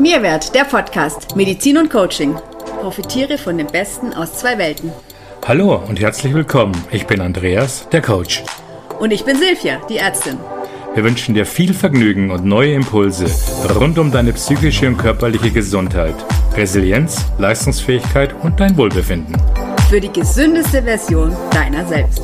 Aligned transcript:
Mehrwert, 0.00 0.54
der 0.54 0.62
Podcast 0.62 1.34
Medizin 1.34 1.76
und 1.76 1.90
Coaching. 1.90 2.36
Profitiere 2.80 3.36
von 3.36 3.58
dem 3.58 3.66
Besten 3.66 4.14
aus 4.14 4.34
zwei 4.34 4.56
Welten. 4.56 4.92
Hallo 5.44 5.74
und 5.74 5.98
herzlich 5.98 6.32
willkommen. 6.34 6.72
Ich 6.92 7.08
bin 7.08 7.20
Andreas, 7.20 7.88
der 7.90 8.00
Coach. 8.00 8.44
Und 9.00 9.10
ich 9.10 9.24
bin 9.24 9.36
Silvia, 9.36 9.80
die 9.88 9.96
Ärztin. 9.96 10.38
Wir 10.94 11.02
wünschen 11.02 11.34
dir 11.34 11.44
viel 11.44 11.74
Vergnügen 11.74 12.30
und 12.30 12.44
neue 12.44 12.74
Impulse 12.74 13.26
rund 13.74 13.98
um 13.98 14.12
deine 14.12 14.32
psychische 14.34 14.86
und 14.86 14.98
körperliche 14.98 15.50
Gesundheit, 15.50 16.14
Resilienz, 16.56 17.26
Leistungsfähigkeit 17.38 18.36
und 18.44 18.60
dein 18.60 18.76
Wohlbefinden. 18.76 19.36
Für 19.90 20.00
die 20.00 20.12
gesündeste 20.12 20.80
Version 20.80 21.36
deiner 21.50 21.84
selbst. 21.86 22.22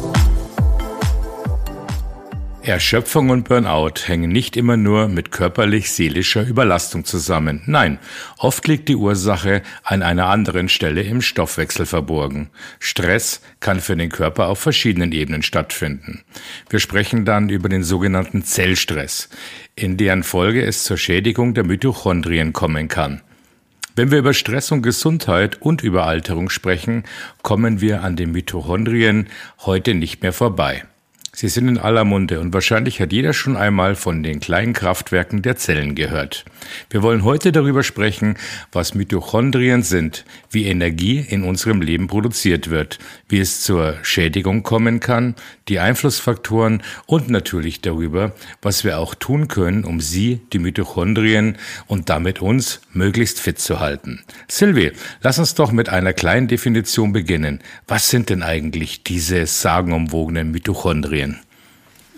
Erschöpfung 2.67 3.29
und 3.29 3.47
Burnout 3.47 4.07
hängen 4.07 4.31
nicht 4.31 4.57
immer 4.57 4.79
nur 4.79 5.09
mit 5.09 5.31
körperlich-seelischer 5.31 6.47
Überlastung 6.47 7.05
zusammen. 7.05 7.63
Nein, 7.67 7.99
oft 8.39 8.67
liegt 8.67 8.89
die 8.89 8.97
Ursache 8.97 9.63
an 9.83 10.03
einer 10.03 10.29
anderen 10.29 10.71
Stelle 10.71 11.03
im 11.03 11.21
Stoffwechsel 11.21 11.85
verborgen. 11.85 12.49
Stress 12.79 13.43
kann 13.61 13.81
für 13.81 13.97
den 13.97 14.09
Körper 14.09 14.49
auf 14.49 14.61
verschiedenen 14.61 15.13
Ebenen 15.13 15.43
stattfinden. 15.43 16.25
Wir 16.71 16.81
sprechen 16.81 17.27
dann 17.27 17.51
über 17.51 17.69
den 17.69 17.85
sogenannten 17.85 18.45
Zellstress, 18.45 19.29
in 19.77 19.99
deren 19.99 20.23
Folge 20.23 20.65
es 20.65 20.85
zur 20.85 20.97
Schädigung 20.97 21.53
der 21.53 21.65
Mitochondrien 21.65 22.55
kommen 22.55 22.89
kann. 22.89 23.21
Wenn 23.95 24.11
wir 24.11 24.19
über 24.19 24.33
Stress 24.33 24.73
und 24.73 24.81
Gesundheit 24.81 25.61
und 25.61 25.83
über 25.83 26.07
Alterung 26.07 26.49
sprechen, 26.49 27.05
kommen 27.43 27.83
wir 27.83 28.03
an 28.03 28.17
den 28.17 28.33
Mitochondrien 28.33 29.27
heute 29.67 29.93
nicht 29.93 30.23
mehr 30.23 30.33
vorbei. 30.33 30.85
Sie 31.37 31.49
sind 31.49 31.67
in 31.67 31.79
aller 31.79 32.05
Munde 32.05 32.39
und 32.39 32.55
wahrscheinlich 32.55 33.01
hat 33.01 33.13
jeder 33.13 33.33
schon 33.33 33.57
einmal 33.57 33.97
von 33.97 34.23
den 34.23 34.39
kleinen 34.39 34.73
Kraftwerken 34.73 35.43
der 35.43 35.57
Zellen 35.57 35.97
gehört. 35.97 36.45
Wir 36.91 37.03
wollen 37.03 37.25
heute 37.25 37.51
darüber 37.51 37.83
sprechen, 37.83 38.37
was 38.71 38.95
Mitochondrien 38.95 39.83
sind, 39.83 40.25
wie 40.51 40.67
Energie 40.67 41.19
in 41.19 41.43
unserem 41.43 41.83
Leben 41.83 42.07
produziert 42.07 42.71
wird, 42.71 43.01
wie 43.29 43.41
es 43.41 43.63
zur 43.63 43.97
Schädigung 44.03 44.63
kommen 44.63 45.01
kann, 45.01 45.35
die 45.67 45.81
Einflussfaktoren 45.81 46.85
und 47.07 47.29
natürlich 47.31 47.81
darüber, 47.81 48.33
was 48.63 48.85
wir 48.85 49.01
auch 49.01 49.17
tun 49.17 49.49
können, 49.49 49.85
um 49.85 50.01
sie, 50.01 50.41
die 50.53 50.61
Mitochondrien 50.61 51.59
und 51.89 52.11
damit 52.11 52.43
uns 52.43 52.81
möglichst 52.93 53.41
fit 53.41 53.59
zu 53.59 53.81
halten. 53.81 54.23
Sylvie, 54.47 54.93
lass 55.21 55.41
uns 55.41 55.55
doch 55.57 55.73
mit 55.73 55.89
einer 55.89 56.13
kleinen 56.13 56.47
Definition 56.47 57.13
beginnen. 57.13 57.61
Was 57.89 58.09
sind 58.09 58.31
denn 58.31 58.45
eigentlich 58.45 59.03
diese 59.03 59.47
sagenumwogenen 59.47 60.53
Mitochondrien? 60.53 61.24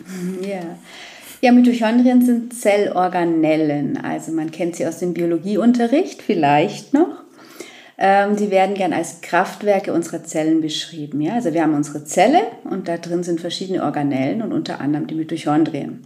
Ja. 0.42 0.78
Ja, 1.42 1.52
Mitochondrien 1.52 2.24
sind 2.24 2.58
Zellorganellen. 2.58 3.98
Also 4.02 4.32
man 4.32 4.50
kennt 4.50 4.76
sie 4.76 4.86
aus 4.86 4.98
dem 4.98 5.12
Biologieunterricht 5.12 6.22
vielleicht 6.22 6.94
noch. 6.94 7.26
Ähm, 7.98 8.36
werden 8.50 8.74
gern 8.74 8.92
als 8.92 9.20
Kraftwerke 9.20 9.92
unserer 9.92 10.24
Zellen 10.24 10.60
beschrieben. 10.60 11.20
Ja? 11.20 11.34
Also 11.34 11.54
wir 11.54 11.62
haben 11.62 11.74
unsere 11.74 12.04
Zelle 12.04 12.40
und 12.64 12.88
da 12.88 12.96
drin 12.96 13.22
sind 13.22 13.40
verschiedene 13.40 13.84
Organellen 13.84 14.42
und 14.42 14.52
unter 14.52 14.80
anderem 14.80 15.06
die 15.06 15.14
Mitochondrien. 15.14 16.02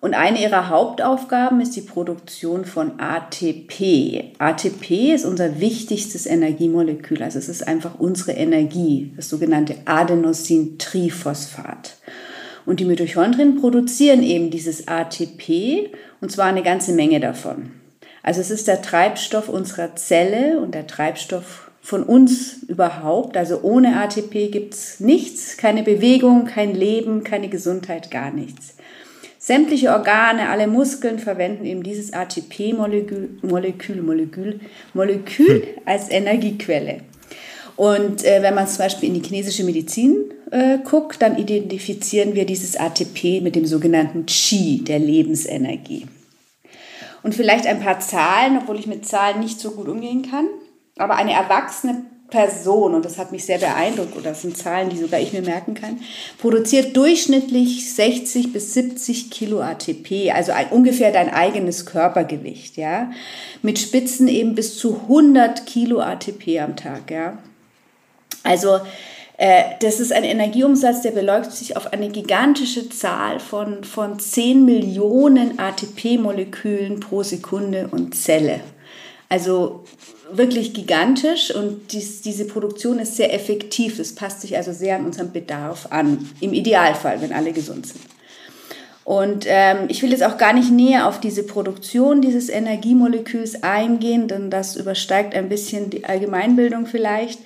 Und 0.00 0.14
eine 0.14 0.40
ihrer 0.40 0.70
Hauptaufgaben 0.70 1.60
ist 1.60 1.76
die 1.76 1.82
Produktion 1.82 2.64
von 2.64 2.98
ATP. 2.98 4.32
ATP 4.38 5.12
ist 5.14 5.26
unser 5.26 5.60
wichtigstes 5.60 6.24
Energiemolekül, 6.24 7.22
also 7.22 7.38
es 7.38 7.50
ist 7.50 7.68
einfach 7.68 7.98
unsere 7.98 8.32
Energie, 8.32 9.12
das 9.16 9.28
sogenannte 9.28 9.74
Adenosintriphosphat. 9.84 11.96
Und 12.66 12.80
die 12.80 12.84
Mitochondrien 12.84 13.60
produzieren 13.60 14.22
eben 14.22 14.50
dieses 14.50 14.88
ATP 14.88 15.90
und 16.20 16.30
zwar 16.30 16.46
eine 16.46 16.62
ganze 16.62 16.92
Menge 16.92 17.20
davon. 17.20 17.72
Also 18.22 18.40
es 18.40 18.50
ist 18.50 18.68
der 18.68 18.82
Treibstoff 18.82 19.48
unserer 19.48 19.96
Zelle 19.96 20.60
und 20.60 20.74
der 20.74 20.86
Treibstoff 20.86 21.70
von 21.80 22.02
uns 22.02 22.62
überhaupt. 22.68 23.36
Also 23.36 23.60
ohne 23.62 24.00
ATP 24.00 24.50
gibt 24.50 24.74
es 24.74 25.00
nichts, 25.00 25.56
keine 25.56 25.82
Bewegung, 25.82 26.44
kein 26.44 26.74
Leben, 26.74 27.24
keine 27.24 27.48
Gesundheit, 27.48 28.10
gar 28.10 28.30
nichts. 28.30 28.74
Sämtliche 29.38 29.88
Organe, 29.88 30.50
alle 30.50 30.66
Muskeln 30.66 31.18
verwenden 31.18 31.64
eben 31.64 31.82
dieses 31.82 32.12
ATP-Molekül 32.12 33.38
Molekül, 33.40 34.02
Molekül, 34.02 34.60
Molekül 34.92 35.62
als 35.86 36.10
Energiequelle. 36.10 37.00
Und 37.80 38.26
äh, 38.26 38.42
wenn 38.42 38.54
man 38.54 38.68
zum 38.68 38.76
Beispiel 38.76 39.08
in 39.08 39.14
die 39.14 39.26
chinesische 39.26 39.64
Medizin 39.64 40.34
äh, 40.50 40.76
guckt, 40.84 41.22
dann 41.22 41.38
identifizieren 41.38 42.34
wir 42.34 42.44
dieses 42.44 42.76
ATP 42.76 43.40
mit 43.40 43.56
dem 43.56 43.64
sogenannten 43.64 44.26
Qi, 44.26 44.84
der 44.84 44.98
Lebensenergie. 44.98 46.06
Und 47.22 47.34
vielleicht 47.34 47.66
ein 47.66 47.80
paar 47.80 47.98
Zahlen, 47.98 48.58
obwohl 48.58 48.78
ich 48.78 48.86
mit 48.86 49.06
Zahlen 49.06 49.40
nicht 49.40 49.60
so 49.60 49.70
gut 49.70 49.88
umgehen 49.88 50.28
kann. 50.30 50.46
Aber 50.98 51.16
eine 51.16 51.32
erwachsene 51.32 52.02
Person, 52.28 52.92
und 52.92 53.06
das 53.06 53.16
hat 53.16 53.32
mich 53.32 53.46
sehr 53.46 53.56
beeindruckt, 53.56 54.14
oder 54.14 54.28
das 54.28 54.42
sind 54.42 54.58
Zahlen, 54.58 54.90
die 54.90 54.98
sogar 54.98 55.18
ich 55.18 55.32
mir 55.32 55.40
merken 55.40 55.72
kann, 55.72 56.00
produziert 56.36 56.94
durchschnittlich 56.94 57.94
60 57.94 58.52
bis 58.52 58.74
70 58.74 59.30
Kilo 59.30 59.62
ATP, 59.62 60.32
also 60.34 60.52
ein, 60.52 60.68
ungefähr 60.68 61.12
dein 61.12 61.30
eigenes 61.32 61.86
Körpergewicht, 61.86 62.76
ja, 62.76 63.10
mit 63.62 63.78
Spitzen 63.78 64.28
eben 64.28 64.54
bis 64.54 64.76
zu 64.76 65.00
100 65.08 65.64
Kilo 65.64 66.00
ATP 66.00 66.60
am 66.60 66.76
Tag, 66.76 67.10
ja. 67.10 67.38
Also 68.42 68.80
äh, 69.36 69.62
das 69.80 70.00
ist 70.00 70.12
ein 70.12 70.24
Energieumsatz, 70.24 71.02
der 71.02 71.12
beläuft 71.12 71.52
sich 71.52 71.76
auf 71.76 71.92
eine 71.92 72.10
gigantische 72.10 72.88
Zahl 72.90 73.40
von, 73.40 73.84
von 73.84 74.18
10 74.18 74.64
Millionen 74.64 75.58
ATP-Molekülen 75.58 77.00
pro 77.00 77.22
Sekunde 77.22 77.88
und 77.90 78.14
Zelle. 78.14 78.60
Also 79.30 79.84
wirklich 80.32 80.74
gigantisch 80.74 81.54
und 81.54 81.92
dies, 81.92 82.20
diese 82.20 82.46
Produktion 82.46 82.98
ist 82.98 83.16
sehr 83.16 83.32
effektiv. 83.32 83.96
Das 83.96 84.14
passt 84.14 84.42
sich 84.42 84.56
also 84.56 84.72
sehr 84.72 84.96
an 84.96 85.06
unseren 85.06 85.32
Bedarf 85.32 85.86
an, 85.90 86.28
im 86.40 86.52
Idealfall, 86.52 87.20
wenn 87.20 87.32
alle 87.32 87.52
gesund 87.52 87.86
sind. 87.86 88.00
Und 89.04 89.46
ähm, 89.48 89.86
ich 89.88 90.02
will 90.02 90.10
jetzt 90.10 90.22
auch 90.22 90.36
gar 90.36 90.52
nicht 90.52 90.70
näher 90.70 91.08
auf 91.08 91.18
diese 91.18 91.42
Produktion 91.42 92.20
dieses 92.20 92.48
Energiemoleküls 92.48 93.62
eingehen, 93.62 94.28
denn 94.28 94.50
das 94.50 94.76
übersteigt 94.76 95.34
ein 95.34 95.48
bisschen 95.48 95.90
die 95.90 96.04
Allgemeinbildung 96.04 96.86
vielleicht. 96.86 97.40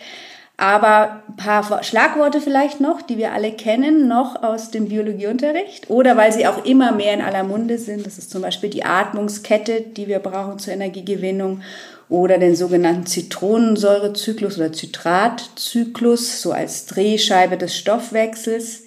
Aber 0.57 1.23
ein 1.29 1.37
paar 1.37 1.83
Schlagworte 1.83 2.41
vielleicht 2.41 2.81
noch, 2.81 3.03
die 3.03 3.19
wir 3.19 3.33
alle 3.33 3.51
kennen, 3.53 4.07
noch 4.07 4.41
aus 4.43 4.71
dem 4.71 4.89
Biologieunterricht 4.89 5.91
oder 5.91 6.17
weil 6.17 6.33
sie 6.33 6.47
auch 6.47 6.65
immer 6.65 6.93
mehr 6.93 7.13
in 7.13 7.23
aller 7.23 7.43
Munde 7.43 7.77
sind. 7.77 8.07
Das 8.07 8.19
ist 8.19 8.31
zum 8.31 8.43
Beispiel 8.43 8.71
die 8.71 8.85
Atmungskette, 8.85 9.81
die 9.81 10.07
wir 10.07 10.21
brauchen 10.21 10.61
zur 10.61 10.75
Energiegewinnung 10.75 11.63
oder 12.09 12.39
den 12.39 12.55
sogenannten 12.55 13.07
Zitronensäurezyklus 13.07 14.57
oder 14.59 14.73
Zitratzyklus, 14.73 16.41
so 16.41 16.53
als 16.53 16.87
Drehscheibe 16.87 17.57
des 17.57 17.77
Stoffwechsels. 17.77 18.85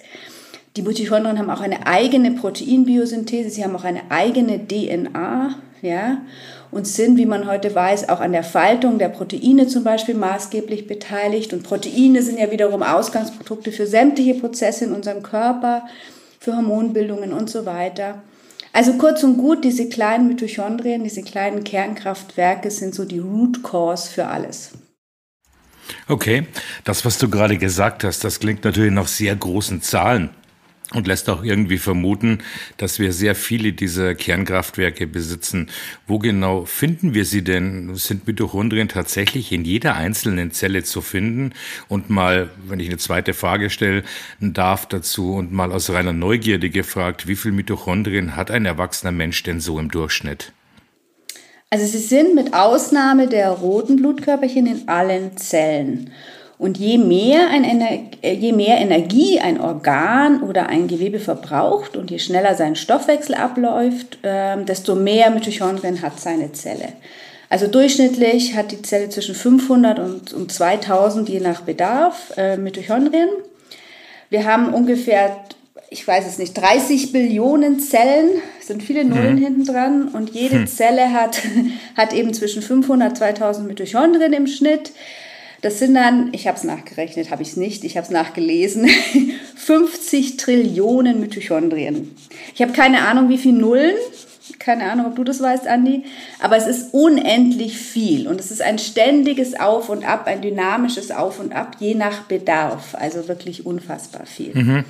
Die 0.76 0.82
Mitochondrien 0.82 1.38
haben 1.38 1.50
auch 1.50 1.60
eine 1.60 1.86
eigene 1.86 2.30
Proteinbiosynthese, 2.30 3.50
sie 3.50 3.64
haben 3.64 3.76
auch 3.76 3.84
eine 3.84 4.10
eigene 4.10 4.66
DNA, 4.66 5.54
ja 5.82 6.18
und 6.70 6.86
sind, 6.86 7.16
wie 7.16 7.26
man 7.26 7.46
heute 7.46 7.74
weiß, 7.74 8.08
auch 8.08 8.20
an 8.20 8.32
der 8.32 8.44
Faltung 8.44 8.98
der 8.98 9.08
Proteine 9.08 9.66
zum 9.66 9.84
Beispiel 9.84 10.14
maßgeblich 10.14 10.86
beteiligt. 10.86 11.52
Und 11.52 11.62
Proteine 11.62 12.22
sind 12.22 12.38
ja 12.38 12.50
wiederum 12.50 12.82
Ausgangsprodukte 12.82 13.72
für 13.72 13.86
sämtliche 13.86 14.34
Prozesse 14.34 14.84
in 14.84 14.92
unserem 14.92 15.22
Körper, 15.22 15.86
für 16.38 16.56
Hormonbildungen 16.56 17.32
und 17.32 17.48
so 17.50 17.66
weiter. 17.66 18.22
Also 18.72 18.94
kurz 18.94 19.24
und 19.24 19.38
gut, 19.38 19.64
diese 19.64 19.88
kleinen 19.88 20.28
Mitochondrien, 20.28 21.02
diese 21.02 21.22
kleinen 21.22 21.64
Kernkraftwerke 21.64 22.70
sind 22.70 22.94
so 22.94 23.04
die 23.04 23.18
Root 23.18 23.62
Cause 23.62 24.08
für 24.08 24.26
alles. 24.26 24.72
Okay, 26.06 26.46
das, 26.84 27.04
was 27.04 27.18
du 27.18 27.30
gerade 27.30 27.56
gesagt 27.56 28.04
hast, 28.04 28.22
das 28.24 28.40
klingt 28.40 28.64
natürlich 28.64 28.92
nach 28.92 29.08
sehr 29.08 29.34
großen 29.34 29.80
Zahlen 29.80 30.30
und 30.94 31.06
lässt 31.06 31.28
auch 31.28 31.44
irgendwie 31.44 31.78
vermuten, 31.78 32.38
dass 32.78 32.98
wir 32.98 33.12
sehr 33.12 33.34
viele 33.34 33.72
dieser 33.72 34.14
Kernkraftwerke 34.14 35.06
besitzen. 35.06 35.68
Wo 36.06 36.18
genau 36.18 36.64
finden 36.64 37.12
wir 37.12 37.26
sie 37.26 37.42
denn? 37.42 37.94
Sind 37.94 38.26
Mitochondrien 38.26 38.88
tatsächlich 38.88 39.52
in 39.52 39.64
jeder 39.64 39.96
einzelnen 39.96 40.50
Zelle 40.50 40.84
zu 40.84 41.02
finden? 41.02 41.52
Und 41.88 42.08
mal, 42.08 42.50
wenn 42.66 42.80
ich 42.80 42.88
eine 42.88 42.96
zweite 42.96 43.34
Frage 43.34 43.68
stellen 43.68 44.04
darf 44.40 44.86
dazu 44.86 45.34
und 45.34 45.52
mal 45.52 45.72
aus 45.72 45.90
reiner 45.90 46.14
Neugierde 46.14 46.70
gefragt, 46.70 47.28
wie 47.28 47.36
viel 47.36 47.52
Mitochondrien 47.52 48.34
hat 48.34 48.50
ein 48.50 48.64
erwachsener 48.64 49.12
Mensch 49.12 49.42
denn 49.42 49.60
so 49.60 49.78
im 49.78 49.90
Durchschnitt? 49.90 50.52
Also 51.70 51.84
sie 51.84 51.98
sind 51.98 52.34
mit 52.34 52.54
Ausnahme 52.54 53.28
der 53.28 53.50
roten 53.50 53.96
Blutkörperchen 53.96 54.66
in 54.66 54.88
allen 54.88 55.36
Zellen. 55.36 56.10
Und 56.58 56.76
je 56.76 56.98
mehr, 56.98 57.50
ein 57.50 57.64
äh, 58.20 58.32
je 58.32 58.52
mehr 58.52 58.78
Energie 58.78 59.38
ein 59.38 59.60
Organ 59.60 60.42
oder 60.42 60.68
ein 60.68 60.88
Gewebe 60.88 61.20
verbraucht 61.20 61.96
und 61.96 62.10
je 62.10 62.18
schneller 62.18 62.56
sein 62.56 62.74
Stoffwechsel 62.74 63.36
abläuft, 63.36 64.18
ähm, 64.24 64.66
desto 64.66 64.96
mehr 64.96 65.30
Mitochondrien 65.30 66.02
hat 66.02 66.18
seine 66.18 66.52
Zelle. 66.52 66.88
Also 67.48 67.68
durchschnittlich 67.68 68.56
hat 68.56 68.72
die 68.72 68.82
Zelle 68.82 69.08
zwischen 69.08 69.36
500 69.36 69.98
und, 70.34 70.52
2000 70.52 71.28
je 71.28 71.40
nach 71.40 71.62
Bedarf 71.62 72.32
äh, 72.36 72.56
Mitochondrien. 72.56 73.28
Wir 74.28 74.44
haben 74.44 74.74
ungefähr 74.74 75.36
ich 75.90 76.06
weiß 76.06 76.26
es 76.26 76.38
nicht, 76.38 76.52
30 76.54 77.12
Billionen 77.12 77.80
Zellen, 77.80 78.42
sind 78.60 78.82
viele 78.82 79.04
Nullen 79.04 79.36
mhm. 79.36 79.42
hinten 79.42 79.64
dran 79.64 80.08
und 80.08 80.30
jede 80.34 80.56
hm. 80.56 80.66
Zelle 80.66 81.14
hat, 81.14 81.40
hat 81.96 82.12
eben 82.12 82.34
zwischen 82.34 82.60
500 82.60 83.10
und 83.10 83.16
2000 83.16 83.66
Mitochondrien 83.66 84.34
im 84.34 84.46
Schnitt. 84.46 84.92
Das 85.60 85.80
sind 85.80 85.94
dann, 85.94 86.28
ich 86.32 86.46
habe 86.46 86.56
es 86.56 86.64
nachgerechnet, 86.64 87.30
habe 87.30 87.42
ich 87.42 87.48
es 87.50 87.56
nicht, 87.56 87.82
ich 87.84 87.96
habe 87.96 88.04
es 88.04 88.10
nachgelesen, 88.10 88.88
50 89.56 90.36
Trillionen 90.36 91.20
Mitochondrien. 91.20 92.14
Ich 92.54 92.62
habe 92.62 92.72
keine 92.72 93.00
Ahnung, 93.02 93.28
wie 93.28 93.38
viele 93.38 93.58
Nullen, 93.58 93.96
keine 94.58 94.90
Ahnung, 94.90 95.06
ob 95.06 95.16
du 95.16 95.24
das 95.24 95.42
weißt, 95.42 95.66
Andi, 95.66 96.04
aber 96.40 96.56
es 96.56 96.66
ist 96.66 96.94
unendlich 96.94 97.76
viel 97.76 98.28
und 98.28 98.38
es 98.40 98.50
ist 98.50 98.62
ein 98.62 98.78
ständiges 98.78 99.58
Auf 99.58 99.88
und 99.88 100.08
Ab, 100.08 100.26
ein 100.26 100.42
dynamisches 100.42 101.10
Auf 101.10 101.40
und 101.40 101.52
Ab, 101.52 101.76
je 101.80 101.94
nach 101.94 102.22
Bedarf, 102.22 102.94
also 102.94 103.26
wirklich 103.26 103.66
unfassbar 103.66 104.26
viel. 104.26 104.54
Mhm. 104.54 104.84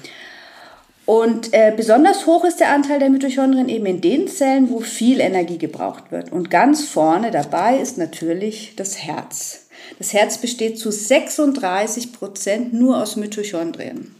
Und 1.06 1.54
äh, 1.54 1.72
besonders 1.74 2.26
hoch 2.26 2.44
ist 2.44 2.60
der 2.60 2.74
Anteil 2.74 2.98
der 2.98 3.08
Mitochondrien 3.08 3.70
eben 3.70 3.86
in 3.86 4.02
den 4.02 4.28
Zellen, 4.28 4.68
wo 4.68 4.80
viel 4.80 5.20
Energie 5.20 5.56
gebraucht 5.56 6.12
wird. 6.12 6.30
Und 6.30 6.50
ganz 6.50 6.84
vorne 6.84 7.30
dabei 7.30 7.78
ist 7.78 7.96
natürlich 7.96 8.74
das 8.76 8.98
Herz. 8.98 9.67
Das 9.98 10.12
Herz 10.12 10.38
besteht 10.38 10.78
zu 10.78 10.90
36 10.90 12.12
Prozent 12.12 12.72
nur 12.72 13.02
aus 13.02 13.16
Mitochondrien. 13.16 14.14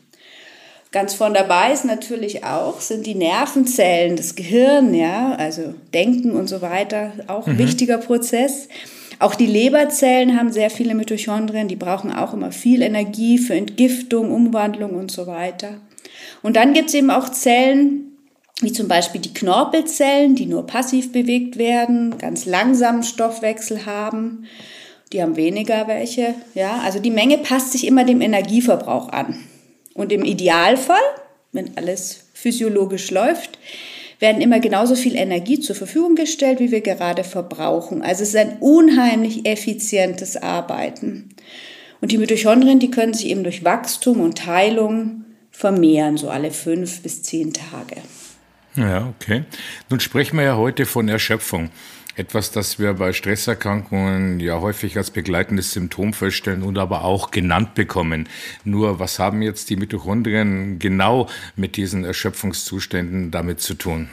Ganz 0.91 1.13
vorn 1.13 1.35
dabei 1.35 1.73
ist 1.73 1.85
natürlich 1.85 2.45
auch, 2.45 2.81
sind 2.81 3.05
die 3.05 3.15
Nervenzellen, 3.15 4.17
das 4.17 4.35
Gehirn, 4.35 4.95
ja, 4.95 5.35
also 5.35 5.75
Denken 5.93 6.33
und 6.33 6.49
so 6.49 6.63
weiter, 6.63 7.13
auch 7.27 7.47
ein 7.47 7.55
mhm. 7.55 7.59
wichtiger 7.59 7.99
Prozess. 7.99 8.69
Auch 9.19 9.35
die 9.35 9.47
Leberzellen 9.47 10.39
haben 10.39 10.51
sehr 10.51 10.71
viele 10.71 10.95
Mitochondrien, 10.95 11.69
die 11.69 11.77
brauchen 11.77 12.11
auch 12.11 12.33
immer 12.33 12.53
viel 12.53 12.81
Energie 12.81 13.37
für 13.37 13.55
Entgiftung, 13.55 14.33
Umwandlung 14.33 14.95
und 14.95 15.11
so 15.11 15.27
weiter. 15.27 15.75
Und 16.43 16.57
dann 16.57 16.73
gibt 16.73 16.89
es 16.89 16.95
eben 16.95 17.11
auch 17.11 17.29
Zellen, 17.29 18.17
wie 18.61 18.73
zum 18.73 18.89
Beispiel 18.89 19.21
die 19.21 19.35
Knorpelzellen, 19.35 20.37
die 20.37 20.47
nur 20.47 20.67
passiv 20.67 21.13
bewegt 21.13 21.59
werden, 21.59 22.17
ganz 22.19 22.47
langsamen 22.47 23.03
Stoffwechsel 23.03 23.87
haben. 23.87 24.47
Die 25.13 25.23
haben 25.23 25.37
weniger 25.37 25.89
welche. 25.89 26.35
Ja, 26.55 26.81
also 26.85 26.99
die 26.99 27.11
Menge 27.11 27.39
passt 27.39 27.73
sich 27.73 27.87
immer 27.87 28.05
dem 28.05 28.21
Energieverbrauch 28.21 29.09
an. 29.09 29.45
Und 29.95 30.13
im 30.13 30.25
Idealfall, 30.25 31.01
wenn 31.53 31.77
alles 31.77 32.27
physiologisch 32.35 33.11
läuft, 33.11 33.59
werden 34.21 34.43
immer 34.43 34.61
genauso 34.61 34.95
viel 34.97 35.17
Energie 35.17 35.61
zur 35.61 35.77
Verfügung 35.77 36.15
gestellt, 36.15 36.61
wie 36.61 36.71
wir 36.71 36.81
gerade 36.81 37.25
verbrauchen. 37.25 38.03
Also 38.03 38.23
es 38.23 38.31
ist 38.31 38.37
ein 38.37 38.59
unheimlich 38.61 39.47
effizientes 39.47 40.37
Arbeiten. 40.37 41.31
Und 42.01 42.13
die 42.13 42.19
Mitochondrien, 42.19 42.79
die 42.79 42.91
können 42.91 43.15
sich 43.15 43.29
eben 43.29 43.45
durch 43.45 43.65
Wachstum 43.65 44.21
und 44.21 44.39
Teilung 44.39 45.25
vermehren, 45.51 46.17
so 46.17 46.31
alle 46.31 46.51
fünf 46.51 47.03
bis 47.03 47.23
zehn 47.23 47.53
Tage. 47.53 47.97
Ja, 48.77 49.13
okay. 49.17 49.45
Nun 49.91 49.99
sprechen 49.99 50.37
wir 50.37 50.45
ja 50.45 50.57
heute 50.57 50.87
von 50.87 51.09
Erschöpfung. 51.09 51.71
Etwas, 52.19 52.51
das 52.51 52.81
wir 52.81 52.95
bei 52.95 53.13
Stresserkrankungen 53.13 54.41
ja 54.41 54.61
häufig 54.61 54.97
als 54.97 55.13
begleitendes 55.13 55.73
Symptom 55.73 56.13
feststellen 56.13 56.65
und 56.65 56.77
aber 56.77 57.05
auch 57.05 57.31
genannt 57.31 57.77
bekommen. 57.77 58.29
Nur 58.65 58.99
was 58.99 59.21
haben 59.21 59.41
jetzt 59.41 59.71
die 59.71 59.77
Mitochondrien 59.77 60.81
genau 60.81 61.29
mit 61.55 61.77
diesen 61.77 62.05
Erschöpfungszuständen 62.05 63.31
damit 63.31 63.61
zu 63.61 63.75
tun? 63.75 64.09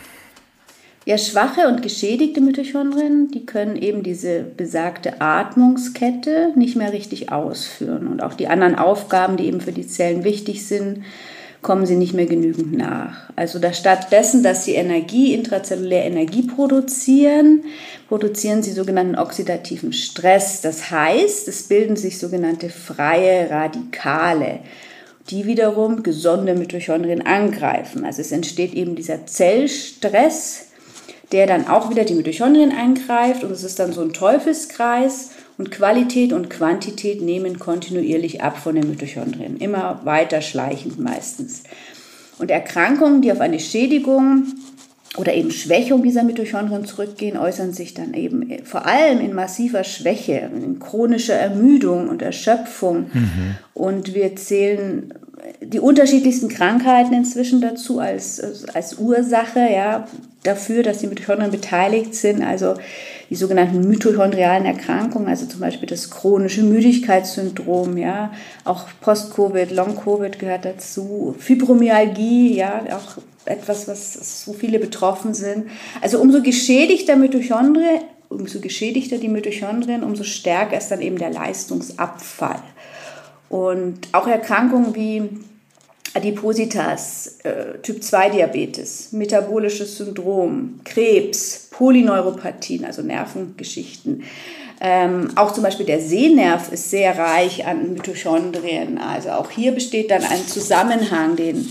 Ja, 1.06 1.18
schwache 1.18 1.68
und 1.68 1.82
geschädigte 1.82 2.42
Mitochondrien, 2.42 3.32
die 3.32 3.48
können 3.48 3.76
eben 3.76 4.04
diese 4.04 4.44
besagte 4.44 5.20
Atmungskette 5.20 6.54
nicht 6.56 6.76
mehr 6.76 6.94
richtig 6.94 7.32
ausführen. 7.32 8.06
Und 8.06 8.22
auch 8.22 8.36
die 8.36 8.48
anderen 8.48 8.76
Aufgaben, 8.76 9.36
die 9.36 9.48
eben 9.48 9.62
für 9.62 9.72
die 9.72 9.88
Zellen 9.88 10.24
wichtig 10.24 10.68
sind, 10.68 11.04
kommen 11.66 11.88
sie 11.88 11.96
nicht 11.96 12.14
mehr 12.14 12.28
genügend 12.28 12.78
nach. 12.78 13.32
Also 13.36 13.58
da 13.58 13.74
stattdessen, 13.74 14.44
dass 14.44 14.66
sie 14.66 14.76
Energie, 14.76 15.34
intrazellulär 15.34 16.06
Energie 16.06 16.44
produzieren, 16.44 17.64
produzieren 18.08 18.62
sie 18.62 18.72
sogenannten 18.72 19.16
oxidativen 19.16 19.92
Stress. 19.92 20.62
Das 20.62 20.92
heißt, 20.92 21.48
es 21.48 21.64
bilden 21.64 21.96
sich 21.96 22.20
sogenannte 22.20 22.70
freie 22.70 23.50
Radikale, 23.50 24.60
die 25.32 25.48
wiederum 25.48 26.04
gesunde 26.04 26.54
Mitochondrien 26.54 27.26
angreifen. 27.26 28.06
Also 28.06 28.22
es 28.22 28.32
entsteht 28.32 28.76
eben 28.76 28.96
dieser 28.96 29.26
Zellstress, 29.26 30.68
der 31.32 31.48
dann 31.48 31.68
auch 31.68 31.90
wieder 31.90 32.04
die 32.04 32.14
Mitochondrien 32.14 32.74
angreift 32.74 33.44
und 33.44 33.50
es 33.50 33.64
ist 33.64 33.80
dann 33.80 33.92
so 33.92 34.02
ein 34.02 34.14
Teufelskreis 34.14 35.32
und 35.58 35.72
Qualität 35.72 36.34
und 36.34 36.50
Quantität 36.50 37.22
nehmen 37.22 37.60
kontinuierlich 37.60 38.42
ab 38.42 38.58
von 38.58 38.76
den 38.76 38.90
Mitochondrien, 38.90 39.58
immer 39.58 40.02
weiter 40.04 40.42
schleichend 40.42 41.00
meistens. 41.00 41.64
Und 42.38 42.52
Erkrankungen, 42.52 43.22
die 43.22 43.32
auf 43.32 43.40
eine 43.40 43.60
Schädigung 43.60 44.48
oder 45.18 45.34
eben 45.34 45.52
Schwächung 45.52 46.04
dieser 46.04 46.24
Mitochondrien 46.24 46.86
zurückgehen, 46.86 47.38
äußern 47.38 47.72
sich 47.72 47.94
dann 47.94 48.14
eben 48.14 48.66
vor 48.66 48.86
allem 48.86 49.22
in 49.22 49.34
massiver 49.34 49.86
Schwäche, 49.86 50.50
in 50.54 50.80
chronischer 50.80 51.36
Ermüdung 51.36 52.10
und 52.10 52.22
Erschöpfung. 52.22 53.10
Mhm. 53.14 53.56
Und 53.74 54.14
wir 54.14 54.36
zählen 54.36 55.14
die 55.62 55.80
unterschiedlichsten 55.80 56.50
Krankheiten 56.50 57.14
inzwischen 57.14 57.62
dazu 57.62 58.00
als, 58.00 58.66
als 58.74 58.98
Ursache 58.98 59.60
ja, 59.60 60.08
dafür, 60.48 60.84
dass 60.84 61.00
die 61.00 61.08
Mitochondrien 61.08 61.52
beteiligt 61.52 62.16
sind. 62.16 62.44
Also 62.44 62.76
die 63.30 63.36
sogenannten 63.36 63.88
mitochondrialen 63.88 64.66
Erkrankungen, 64.66 65.28
also 65.28 65.46
zum 65.46 65.60
Beispiel 65.60 65.88
das 65.88 66.12
chronische 66.12 66.64
Müdigkeitssyndrom, 66.64 67.98
ja, 67.98 68.32
auch 68.64 68.86
Post-Covid, 69.02 69.72
Long-Covid 69.72 70.38
gehört 70.38 70.66
dazu, 70.66 71.36
Fibromyalgie, 71.40 72.56
ja, 72.56 72.84
auch 72.92 73.18
etwas, 73.46 73.88
was 73.88 74.44
so 74.44 74.54
viele 74.54 74.80
betroffen 74.80 75.34
sind. 75.34 75.68
Also 76.02 76.20
umso 76.20 76.42
geschädigter 76.42 77.16
Mitochondrien, 77.16 78.02
umso 78.30 78.60
geschädigter 78.60 79.18
die 79.18 79.28
Mitochondrien, 79.28 80.04
umso 80.04 80.24
stärker 80.24 80.78
ist 80.78 80.90
dann 80.90 81.02
eben 81.02 81.18
der 81.18 81.32
Leistungsabfall. 81.32 82.62
Und 83.50 84.08
auch 84.12 84.28
Erkrankungen 84.28 84.96
wie 84.96 85.30
Adipositas, 86.16 87.40
äh, 87.44 87.78
Typ 87.82 88.02
2 88.02 88.30
Diabetes, 88.30 89.12
metabolisches 89.12 89.98
Syndrom, 89.98 90.80
Krebs, 90.86 91.68
Polyneuropathien, 91.72 92.86
also 92.86 93.02
Nervengeschichten. 93.02 94.24
Ähm, 94.80 95.32
auch 95.36 95.52
zum 95.52 95.64
Beispiel 95.64 95.86
der 95.86 96.00
Sehnerv 96.00 96.72
ist 96.72 96.90
sehr 96.90 97.18
reich 97.18 97.66
an 97.66 97.94
Mitochondrien. 97.94 98.98
Also 98.98 99.30
auch 99.32 99.52
hier 99.52 99.74
besteht 99.74 100.10
dann 100.10 100.24
ein 100.24 100.48
Zusammenhang, 100.48 101.36
den 101.36 101.70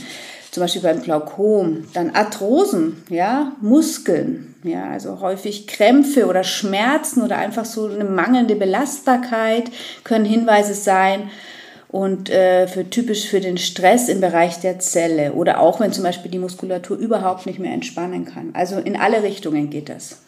zum 0.50 0.62
Beispiel 0.62 0.82
beim 0.82 1.02
Glaukom, 1.02 1.84
dann 1.94 2.10
Arthrosen, 2.10 3.02
ja, 3.08 3.52
Muskeln, 3.60 4.54
ja, 4.62 4.90
also 4.90 5.20
häufig 5.20 5.66
Krämpfe 5.66 6.26
oder 6.26 6.44
Schmerzen 6.44 7.22
oder 7.22 7.38
einfach 7.38 7.64
so 7.64 7.86
eine 7.86 8.04
mangelnde 8.04 8.56
Belastbarkeit 8.56 9.70
können 10.04 10.24
Hinweise 10.24 10.74
sein 10.74 11.30
und 11.94 12.28
äh, 12.28 12.66
für 12.66 12.90
typisch 12.90 13.28
für 13.28 13.38
den 13.38 13.56
Stress 13.56 14.08
im 14.08 14.20
Bereich 14.20 14.58
der 14.58 14.80
Zelle 14.80 15.32
oder 15.32 15.60
auch 15.60 15.78
wenn 15.78 15.92
zum 15.92 16.02
Beispiel 16.02 16.28
die 16.28 16.40
Muskulatur 16.40 16.96
überhaupt 16.96 17.46
nicht 17.46 17.60
mehr 17.60 17.72
entspannen 17.72 18.24
kann. 18.24 18.50
Also 18.52 18.80
in 18.80 18.96
alle 18.96 19.22
Richtungen 19.22 19.70
geht 19.70 19.88
das. 19.88 20.20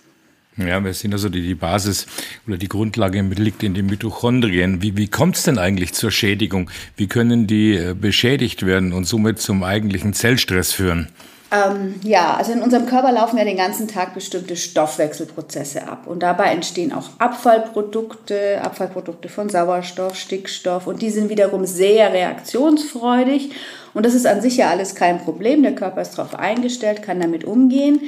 Ja, 0.57 0.79
wir 0.85 0.95
sehen 0.95 1.13
also 1.13 1.29
die, 1.29 1.43
die 1.43 1.57
Basis 1.57 2.07
oder 2.47 2.57
die 2.57 2.69
Grundlage 2.69 3.21
liegt 3.21 3.65
in 3.65 3.75
den 3.75 3.87
Mitochondrien. 3.87 4.81
Wie, 4.81 4.97
wie 4.97 5.09
kommt 5.09 5.39
es 5.39 5.43
denn 5.43 5.59
eigentlich 5.59 5.93
zur 5.93 6.13
Schädigung? 6.13 6.71
Wie 6.97 7.09
können 7.09 7.49
die 7.49 7.75
äh, 7.75 7.97
beschädigt 8.01 8.65
werden 8.65 8.93
und 8.93 9.03
somit 9.03 9.41
zum 9.41 9.65
eigentlichen 9.65 10.13
Zellstress 10.13 10.73
führen? 10.73 11.09
Ähm, 11.53 11.95
ja, 12.03 12.35
also 12.35 12.53
in 12.53 12.61
unserem 12.61 12.87
Körper 12.87 13.13
laufen 13.13 13.39
ja 13.39 13.45
den 13.45 13.57
ganzen 13.57 13.87
Tag 13.87 14.15
bestimmte 14.15 14.57
Stoffwechselprozesse 14.57 15.87
ab. 15.87 16.07
Und 16.07 16.21
dabei 16.21 16.47
entstehen 16.47 16.93
auch 16.93 17.11
Abfallprodukte, 17.19 18.61
Abfallprodukte 18.63 19.29
von 19.29 19.49
Sauerstoff, 19.49 20.17
Stickstoff. 20.17 20.89
Und 20.89 21.03
die 21.03 21.11
sind 21.11 21.29
wiederum 21.29 21.65
sehr 21.65 22.13
reaktionsfreudig. 22.13 23.53
Und 23.95 24.05
das 24.05 24.15
ist 24.15 24.27
an 24.27 24.43
sich 24.43 24.57
ja 24.57 24.71
alles 24.71 24.97
kein 24.97 25.21
Problem. 25.21 25.63
Der 25.63 25.75
Körper 25.75 26.03
ist 26.03 26.19
darauf 26.19 26.35
eingestellt, 26.35 27.03
kann 27.03 27.21
damit 27.21 27.45
umgehen. 27.45 28.01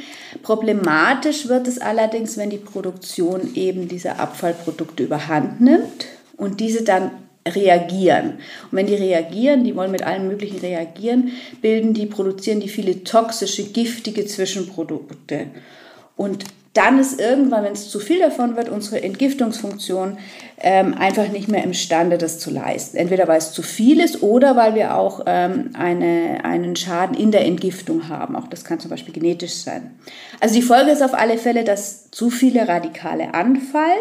Problematisch 0.42 1.48
wird 1.48 1.68
es 1.68 1.80
allerdings, 1.80 2.36
wenn 2.36 2.50
die 2.50 2.58
Produktion 2.58 3.54
eben 3.54 3.88
dieser 3.88 4.18
Abfallprodukte 4.18 5.04
überhand 5.04 5.60
nimmt 5.60 6.06
und 6.36 6.60
diese 6.60 6.82
dann 6.82 7.12
reagieren. 7.48 8.38
Und 8.70 8.78
wenn 8.78 8.86
die 8.86 8.94
reagieren, 8.94 9.64
die 9.64 9.74
wollen 9.74 9.90
mit 9.90 10.02
allem 10.02 10.28
Möglichen 10.28 10.58
reagieren, 10.58 11.32
bilden 11.60 11.94
die, 11.94 12.06
produzieren 12.06 12.60
die 12.60 12.68
viele 12.68 13.04
toxische, 13.04 13.64
giftige 13.64 14.26
Zwischenprodukte. 14.26 15.46
Und 16.16 16.44
dann 16.74 17.00
ist 17.00 17.18
irgendwann, 17.20 17.64
wenn 17.64 17.72
es 17.72 17.90
zu 17.90 17.98
viel 17.98 18.20
davon 18.20 18.56
wird, 18.56 18.68
unsere 18.68 19.02
Entgiftungsfunktion 19.02 20.18
ähm, 20.58 20.94
einfach 20.94 21.28
nicht 21.28 21.48
mehr 21.48 21.64
imstande, 21.64 22.18
das 22.18 22.38
zu 22.38 22.50
leisten. 22.50 22.98
Entweder 22.98 23.26
weil 23.26 23.38
es 23.38 23.52
zu 23.52 23.62
viel 23.62 24.00
ist 24.00 24.22
oder 24.22 24.54
weil 24.54 24.76
wir 24.76 24.94
auch 24.94 25.22
ähm, 25.26 25.70
eine, 25.74 26.44
einen 26.44 26.76
Schaden 26.76 27.16
in 27.16 27.32
der 27.32 27.46
Entgiftung 27.46 28.08
haben. 28.08 28.36
Auch 28.36 28.46
das 28.46 28.64
kann 28.64 28.78
zum 28.78 28.90
Beispiel 28.90 29.12
genetisch 29.14 29.54
sein. 29.54 29.98
Also 30.38 30.54
die 30.54 30.62
Folge 30.62 30.92
ist 30.92 31.02
auf 31.02 31.14
alle 31.14 31.36
Fälle, 31.36 31.64
dass 31.64 32.12
zu 32.12 32.30
viele 32.30 32.68
Radikale 32.68 33.34
anfallen 33.34 33.98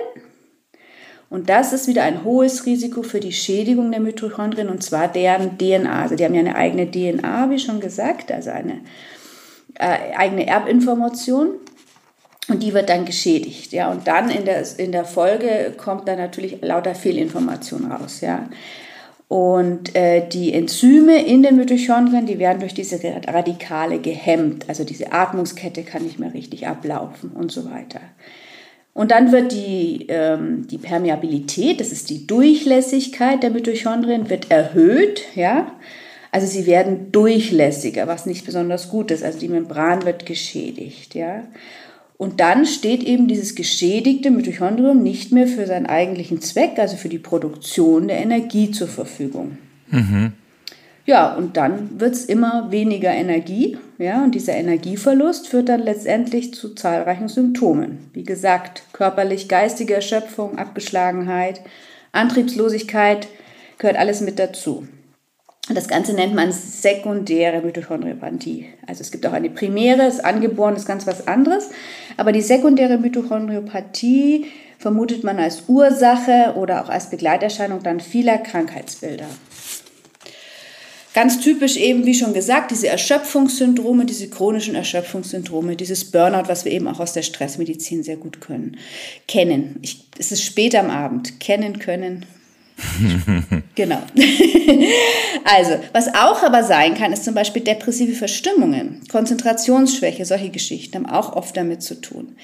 Und 1.29 1.50
das 1.50 1.74
ist 1.74 1.88
wieder 1.88 2.03
ein 2.03 2.24
hohes 2.24 2.65
Risiko 2.65 3.03
für 3.03 3.19
die 3.19 3.34
Schädigung 3.34 3.91
der 3.91 4.00
Mitochondrien 4.00 4.69
und 4.69 4.81
zwar 4.81 5.07
deren 5.07 5.57
DNA. 5.57 6.03
Also 6.03 6.15
die 6.15 6.24
haben 6.24 6.34
ja 6.34 6.39
eine 6.39 6.55
eigene 6.55 6.89
DNA, 6.89 7.50
wie 7.50 7.60
schon 7.60 7.81
gesagt, 7.81 8.31
also 8.31 8.50
eine 8.51 8.81
äh, 9.75 10.15
eigene 10.15 10.48
Erbinformation 10.48 11.50
und 12.48 12.63
die 12.63 12.74
wird 12.74 12.89
dann 12.89 13.05
geschädigt. 13.05 13.74
Ja, 13.74 13.91
und 13.91 14.07
dann 14.07 14.29
in 14.29 14.46
der, 14.46 14.63
in 14.79 14.93
der 14.93 15.03
Folge 15.03 15.74
kommt 15.75 16.07
dann 16.07 16.17
natürlich 16.17 16.62
lauter 16.62 16.96
Fehlinformation 16.96 17.91
raus. 17.91 18.22
Ja. 18.22 18.48
Und 19.27 19.93
äh, 19.96 20.25
die 20.25 20.53
Enzyme 20.53 21.25
in 21.25 21.43
den 21.43 21.57
Mitochondrien, 21.57 22.25
die 22.25 22.39
werden 22.39 22.62
durch 22.62 22.74
diese 22.74 23.00
Radikale 23.27 24.00
gehemmt. 24.00 24.69
Also 24.69 24.86
diese 24.86 25.12
Atmungskette 25.12 25.84
kann 25.84 26.03
nicht 26.03 26.19
mehr 26.19 26.34
richtig 26.34 26.67
ablaufen 26.67 27.31
und 27.31 27.51
so 27.51 27.69
weiter. 27.69 28.00
Und 28.97 29.11
dann 29.11 29.31
wird 29.31 29.51
die, 29.51 30.07
ähm, 30.09 30.65
die 30.65 30.79
Permeabilität, 30.79 31.79
das 31.79 31.91
ist 31.91 32.09
die 32.09 32.25
Durchlässigkeit 32.25 33.43
der 33.43 33.51
Mitochondrien, 33.51 34.31
wird 34.31 34.49
erhöht. 34.49 35.21
Ja? 35.35 35.71
Also 36.31 36.47
sie 36.47 36.65
werden 36.65 37.11
durchlässiger, 37.11 38.07
was 38.07 38.25
nicht 38.25 38.43
besonders 38.43 38.89
gut 38.89 39.11
ist. 39.11 39.23
Also 39.23 39.37
die 39.37 39.49
Membran 39.49 40.03
wird 40.03 40.25
geschädigt. 40.25 41.13
Ja? 41.13 41.43
Und 42.17 42.39
dann 42.39 42.65
steht 42.65 43.03
eben 43.03 43.27
dieses 43.27 43.53
geschädigte 43.53 44.31
Mitochondrium 44.31 45.03
nicht 45.03 45.31
mehr 45.31 45.45
für 45.45 45.67
seinen 45.67 45.85
eigentlichen 45.85 46.41
Zweck, 46.41 46.79
also 46.79 46.97
für 46.97 47.09
die 47.09 47.19
Produktion 47.19 48.07
der 48.07 48.17
Energie 48.17 48.71
zur 48.71 48.87
Verfügung. 48.87 49.59
Mhm. 49.91 50.33
Ja, 51.07 51.35
und 51.35 51.55
dann 51.55 52.01
wird 52.01 52.15
es 52.15 52.25
immer 52.25 52.69
weniger 52.69 53.11
Energie. 53.11 53.77
Ja, 53.97 54.25
und 54.25 54.35
dieser 54.35 54.55
Energieverlust 54.55 55.47
führt 55.47 55.69
dann 55.69 55.79
letztendlich 55.79 56.53
zu 56.53 56.75
zahlreichen 56.75 57.29
Symptomen. 57.29 58.09
Wie 58.11 58.23
gesagt, 58.23 58.83
körperlich-geistige 58.91 59.95
Erschöpfung, 59.95 60.57
Abgeschlagenheit, 60.57 61.61
Antriebslosigkeit 62.11 63.29
gehört 63.77 63.97
alles 63.97 64.19
mit 64.19 64.37
dazu. 64.37 64.85
Das 65.73 65.87
Ganze 65.87 66.13
nennt 66.13 66.35
man 66.35 66.51
sekundäre 66.51 67.61
Mitochondriopathie. 67.61 68.65
Also 68.85 68.99
es 68.99 69.11
gibt 69.11 69.25
auch 69.25 69.33
eine 69.33 69.49
primäre, 69.49 69.99
das 69.99 70.19
angeboren 70.19 70.75
ist 70.75 70.87
ganz 70.87 71.07
was 71.07 71.25
anderes. 71.25 71.69
Aber 72.17 72.33
die 72.33 72.41
sekundäre 72.41 72.97
Mitochondriopathie 72.97 74.47
vermutet 74.77 75.23
man 75.23 75.39
als 75.39 75.63
Ursache 75.69 76.55
oder 76.57 76.83
auch 76.83 76.89
als 76.89 77.09
Begleiterscheinung 77.09 77.81
dann 77.81 78.01
vieler 78.01 78.39
Krankheitsbilder. 78.39 79.27
Ganz 81.17 81.39
typisch 81.39 81.77
eben, 81.77 82.05
wie 82.05 82.13
schon 82.13 82.36
gesagt, 82.36 82.69
diese 82.69 82.89
Erschöpfungssyndrome, 82.89 84.05
diese 84.05 84.29
chronischen 84.29 84.75
Erschöpfungssyndrome, 84.75 85.75
dieses 85.75 86.12
Burnout, 86.12 86.47
was 86.47 86.63
wir 86.63 86.71
eben 86.71 86.88
auch 86.88 87.00
aus 87.00 87.13
der 87.13 87.24
Stressmedizin 87.24 88.03
sehr 88.03 88.17
gut 88.17 88.39
können, 88.39 88.77
kennen. 89.27 89.79
Ich, 89.81 90.05
es 90.19 90.31
ist 90.31 90.43
spät 90.43 90.75
am 90.75 90.91
Abend, 90.91 91.39
kennen 91.39 91.79
können, 91.79 92.27
genau. 93.75 94.01
also, 95.43 95.79
was 95.93 96.13
auch 96.13 96.43
aber 96.43 96.63
sein 96.63 96.93
kann, 96.93 97.12
ist 97.12 97.25
zum 97.25 97.34
Beispiel 97.34 97.63
depressive 97.63 98.13
Verstimmungen, 98.13 99.01
Konzentrationsschwäche, 99.12 100.25
solche 100.25 100.50
Geschichten 100.50 100.96
haben 100.96 101.05
auch 101.07 101.34
oft 101.36 101.57
damit 101.57 101.81
zu 101.81 102.00
tun. 102.00 102.36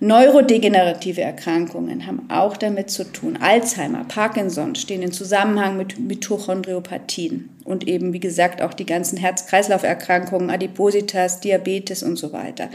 Neurodegenerative 0.00 1.20
Erkrankungen 1.20 2.06
haben 2.06 2.30
auch 2.30 2.56
damit 2.56 2.90
zu 2.90 3.04
tun. 3.04 3.38
Alzheimer, 3.40 4.04
Parkinson 4.04 4.74
stehen 4.76 5.02
in 5.02 5.12
Zusammenhang 5.12 5.76
mit 5.76 5.98
Mitochondriopathien 5.98 7.50
und 7.64 7.86
eben, 7.86 8.14
wie 8.14 8.20
gesagt, 8.20 8.62
auch 8.62 8.72
die 8.72 8.86
ganzen 8.86 9.18
Herz-Kreislauf-Erkrankungen, 9.18 10.50
Adipositas, 10.50 11.40
Diabetes 11.40 12.02
und 12.02 12.16
so 12.16 12.32
weiter. 12.32 12.70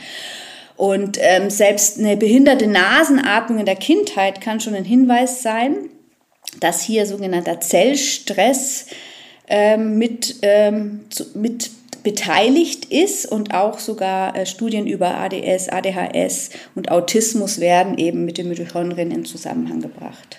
Und 0.76 1.18
ähm, 1.20 1.50
selbst 1.50 1.98
eine 1.98 2.16
behinderte 2.16 2.68
Nasenatmung 2.68 3.58
in 3.60 3.66
der 3.66 3.76
Kindheit 3.76 4.40
kann 4.42 4.60
schon 4.60 4.76
ein 4.76 4.86
Hinweis 4.86 5.42
sein, 5.42 5.90
dass 6.60 6.82
hier 6.82 7.06
sogenannter 7.06 7.60
Zellstress 7.60 8.88
ähm, 9.48 9.98
mit, 9.98 10.38
ähm, 10.42 11.06
zu, 11.10 11.26
mit 11.36 11.72
beteiligt 12.04 12.86
ist 12.86 13.26
und 13.26 13.54
auch 13.54 13.80
sogar 13.80 14.36
äh, 14.36 14.46
Studien 14.46 14.88
über 14.88 15.18
ADS, 15.18 15.68
ADHS 15.70 16.52
und 16.74 16.90
Autismus 16.90 17.60
werden 17.60 17.98
eben 17.98 18.24
mit 18.24 18.38
den 18.38 18.48
Mitochondrien 18.48 19.12
in 19.12 19.26
Zusammenhang 19.26 19.82
gebracht. 19.82 20.38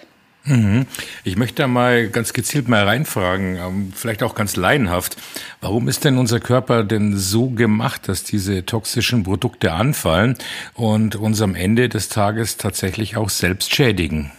Mhm. 0.49 0.87
Ich 1.25 1.37
möchte 1.37 1.63
da 1.63 1.69
mal 1.69 2.09
ganz 2.09 2.33
gezielt 2.33 2.69
mal 2.69 2.85
reinfragen, 2.85 3.57
ähm, 3.57 3.93
vielleicht 3.95 4.23
auch 4.23 4.35
ganz 4.35 4.57
laienhaft. 4.57 5.19
Warum 5.61 5.89
ist 5.89 6.05
denn 6.05 6.17
unser 6.17 6.41
Körper 6.41 6.85
denn 6.85 7.17
so 7.17 7.51
gemacht, 7.51 8.09
dass 8.09 8.25
diese 8.25 8.65
toxischen 8.65 9.25
Produkte 9.25 9.73
anfallen 9.73 10.37
und 10.75 11.17
uns 11.17 11.43
am 11.43 11.55
Ende 11.55 11.91
des 11.91 12.09
Tages 12.09 12.57
tatsächlich 12.57 13.17
auch 13.17 13.29
selbst 13.29 13.75
schädigen? 13.75 14.33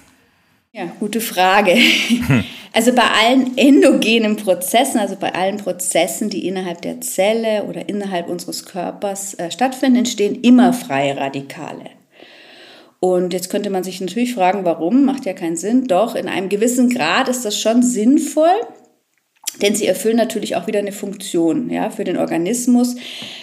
Ja, 0.71 0.85
gute 0.99 1.21
Frage. 1.21 1.75
Also 2.71 2.93
bei 2.93 3.01
allen 3.01 3.57
endogenen 3.57 4.35
Prozessen, 4.35 4.99
also 4.99 5.15
bei 5.15 5.33
allen 5.33 5.57
Prozessen, 5.57 6.29
die 6.29 6.47
innerhalb 6.47 6.83
der 6.83 7.01
Zelle 7.01 7.63
oder 7.63 7.89
innerhalb 7.89 8.29
unseres 8.29 8.63
Körpers 8.63 9.33
äh, 9.33 9.49
stattfinden, 9.49 9.97
entstehen 9.97 10.41
immer 10.43 10.71
freie 10.71 11.17
Radikale. 11.17 11.89
Und 12.99 13.33
jetzt 13.33 13.49
könnte 13.49 13.71
man 13.71 13.83
sich 13.83 13.99
natürlich 14.01 14.35
fragen, 14.35 14.65
warum? 14.65 15.03
Macht 15.03 15.25
ja 15.25 15.33
keinen 15.33 15.57
Sinn. 15.57 15.87
Doch, 15.87 16.13
in 16.13 16.27
einem 16.27 16.47
gewissen 16.47 16.91
Grad 16.91 17.27
ist 17.27 17.43
das 17.43 17.59
schon 17.59 17.81
sinnvoll, 17.81 18.53
denn 19.63 19.73
sie 19.73 19.87
erfüllen 19.87 20.17
natürlich 20.17 20.55
auch 20.55 20.67
wieder 20.67 20.79
eine 20.79 20.91
Funktion 20.91 21.71
ja, 21.71 21.89
für 21.89 22.03
den 22.03 22.17
Organismus. 22.17 22.97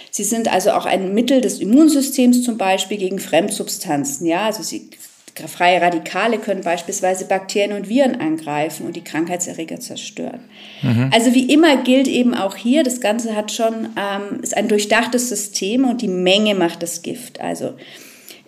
Sie 0.09 0.23
sind 0.23 0.51
also 0.51 0.71
auch 0.71 0.85
ein 0.85 1.13
Mittel 1.13 1.41
des 1.41 1.59
Immunsystems 1.59 2.43
zum 2.43 2.57
Beispiel 2.57 2.97
gegen 2.97 3.19
Fremdsubstanzen. 3.19 4.25
Ja, 4.25 4.45
also 4.45 4.63
sie 4.63 4.89
Freie 5.45 5.81
Radikale 5.81 6.37
können 6.39 6.61
beispielsweise 6.61 7.25
Bakterien 7.25 7.73
und 7.73 7.89
Viren 7.89 8.19
angreifen 8.19 8.85
und 8.85 8.95
die 8.95 9.03
Krankheitserreger 9.03 9.79
zerstören. 9.79 10.41
Mhm. 10.81 11.11
Also 11.13 11.33
wie 11.33 11.51
immer 11.53 11.77
gilt 11.83 12.07
eben 12.07 12.33
auch 12.33 12.55
hier, 12.55 12.83
das 12.83 13.01
Ganze 13.01 13.35
hat 13.35 13.51
schon, 13.51 13.89
ähm, 13.95 14.41
ist 14.41 14.57
ein 14.57 14.67
durchdachtes 14.67 15.29
System 15.29 15.85
und 15.85 16.01
die 16.01 16.07
Menge 16.07 16.55
macht 16.55 16.81
das 16.81 17.01
Gift. 17.01 17.39
Also 17.39 17.73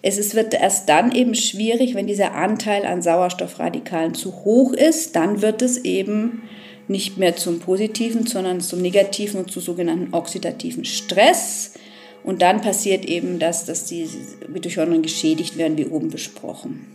es 0.02 0.18
ist, 0.18 0.36
wird 0.36 0.54
erst 0.54 0.88
dann 0.90 1.12
eben 1.12 1.36
schwierig, 1.36 1.94
wenn 1.94 2.08
dieser 2.08 2.34
Anteil 2.34 2.86
an 2.86 3.02
Sauerstoffradikalen 3.02 4.14
zu 4.14 4.44
hoch 4.46 4.74
ist, 4.74 5.16
dann 5.16 5.42
wird 5.42 5.62
es 5.62 5.78
eben 5.80 6.44
nicht 6.88 7.18
mehr 7.18 7.36
zum 7.36 7.60
positiven, 7.60 8.26
sondern 8.26 8.62
zum 8.62 8.82
negativen 8.82 9.42
und 9.42 9.52
zu 9.52 9.60
sogenannten 9.60 10.14
oxidativen 10.14 10.86
Stress. 10.86 11.74
Und 12.24 12.42
dann 12.42 12.62
passiert 12.62 13.06
eben 13.06 13.40
das, 13.40 13.66
dass 13.66 13.86
die 13.86 14.08
Mitochondrien 14.48 15.02
geschädigt 15.02 15.58
werden, 15.58 15.78
wie 15.78 15.86
oben 15.86 16.10
besprochen. 16.10 16.86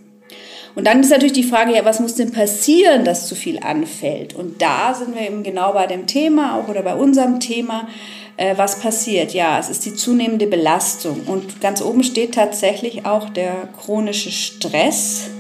Und 0.75 0.87
dann 0.87 1.01
ist 1.01 1.11
natürlich 1.11 1.33
die 1.33 1.45
Frage, 1.45 1.75
ja, 1.75 1.85
was 1.85 2.01
muss 2.01 2.17
denn 2.17 2.33
passieren, 2.33 3.05
dass 3.05 3.29
zu 3.29 3.35
viel 3.35 3.61
anfällt? 3.61 4.35
Und 4.35 4.61
da 4.61 4.95
sind 4.95 5.15
wir 5.15 5.23
eben 5.23 5.43
genau 5.43 5.73
bei 5.73 5.87
dem 5.87 6.07
Thema, 6.07 6.59
auch 6.59 6.69
oder 6.69 6.83
bei 6.83 6.95
unserem 6.95 7.39
Thema, 7.39 7.89
äh, 8.37 8.57
was 8.57 8.81
passiert? 8.81 9.33
Ja, 9.33 9.59
es 9.59 9.69
ist 9.69 9.85
die 9.85 9.95
zunehmende 9.95 10.49
Belastung. 10.49 11.23
Und 11.27 11.61
ganz 11.61 11.81
oben 11.81 12.03
steht 12.03 12.35
tatsächlich 12.35 13.07
auch 13.07 13.31
der 13.31 13.69
chronische 13.81 14.33
Stress, 14.33 15.31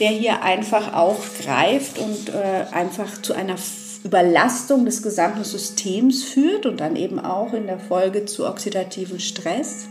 der 0.00 0.10
hier 0.10 0.42
einfach 0.42 0.92
auch 0.94 1.18
greift 1.42 1.98
und 1.98 2.28
äh, 2.28 2.66
einfach 2.72 3.20
zu 3.22 3.32
einer 3.32 3.56
Überlastung 4.04 4.84
des 4.84 5.02
gesamten 5.02 5.44
Systems 5.44 6.24
führt 6.24 6.66
und 6.66 6.80
dann 6.80 6.96
eben 6.96 7.18
auch 7.18 7.52
in 7.52 7.66
der 7.66 7.78
Folge 7.78 8.24
zu 8.24 8.46
oxidativen 8.46 9.20
Stress. 9.20 9.86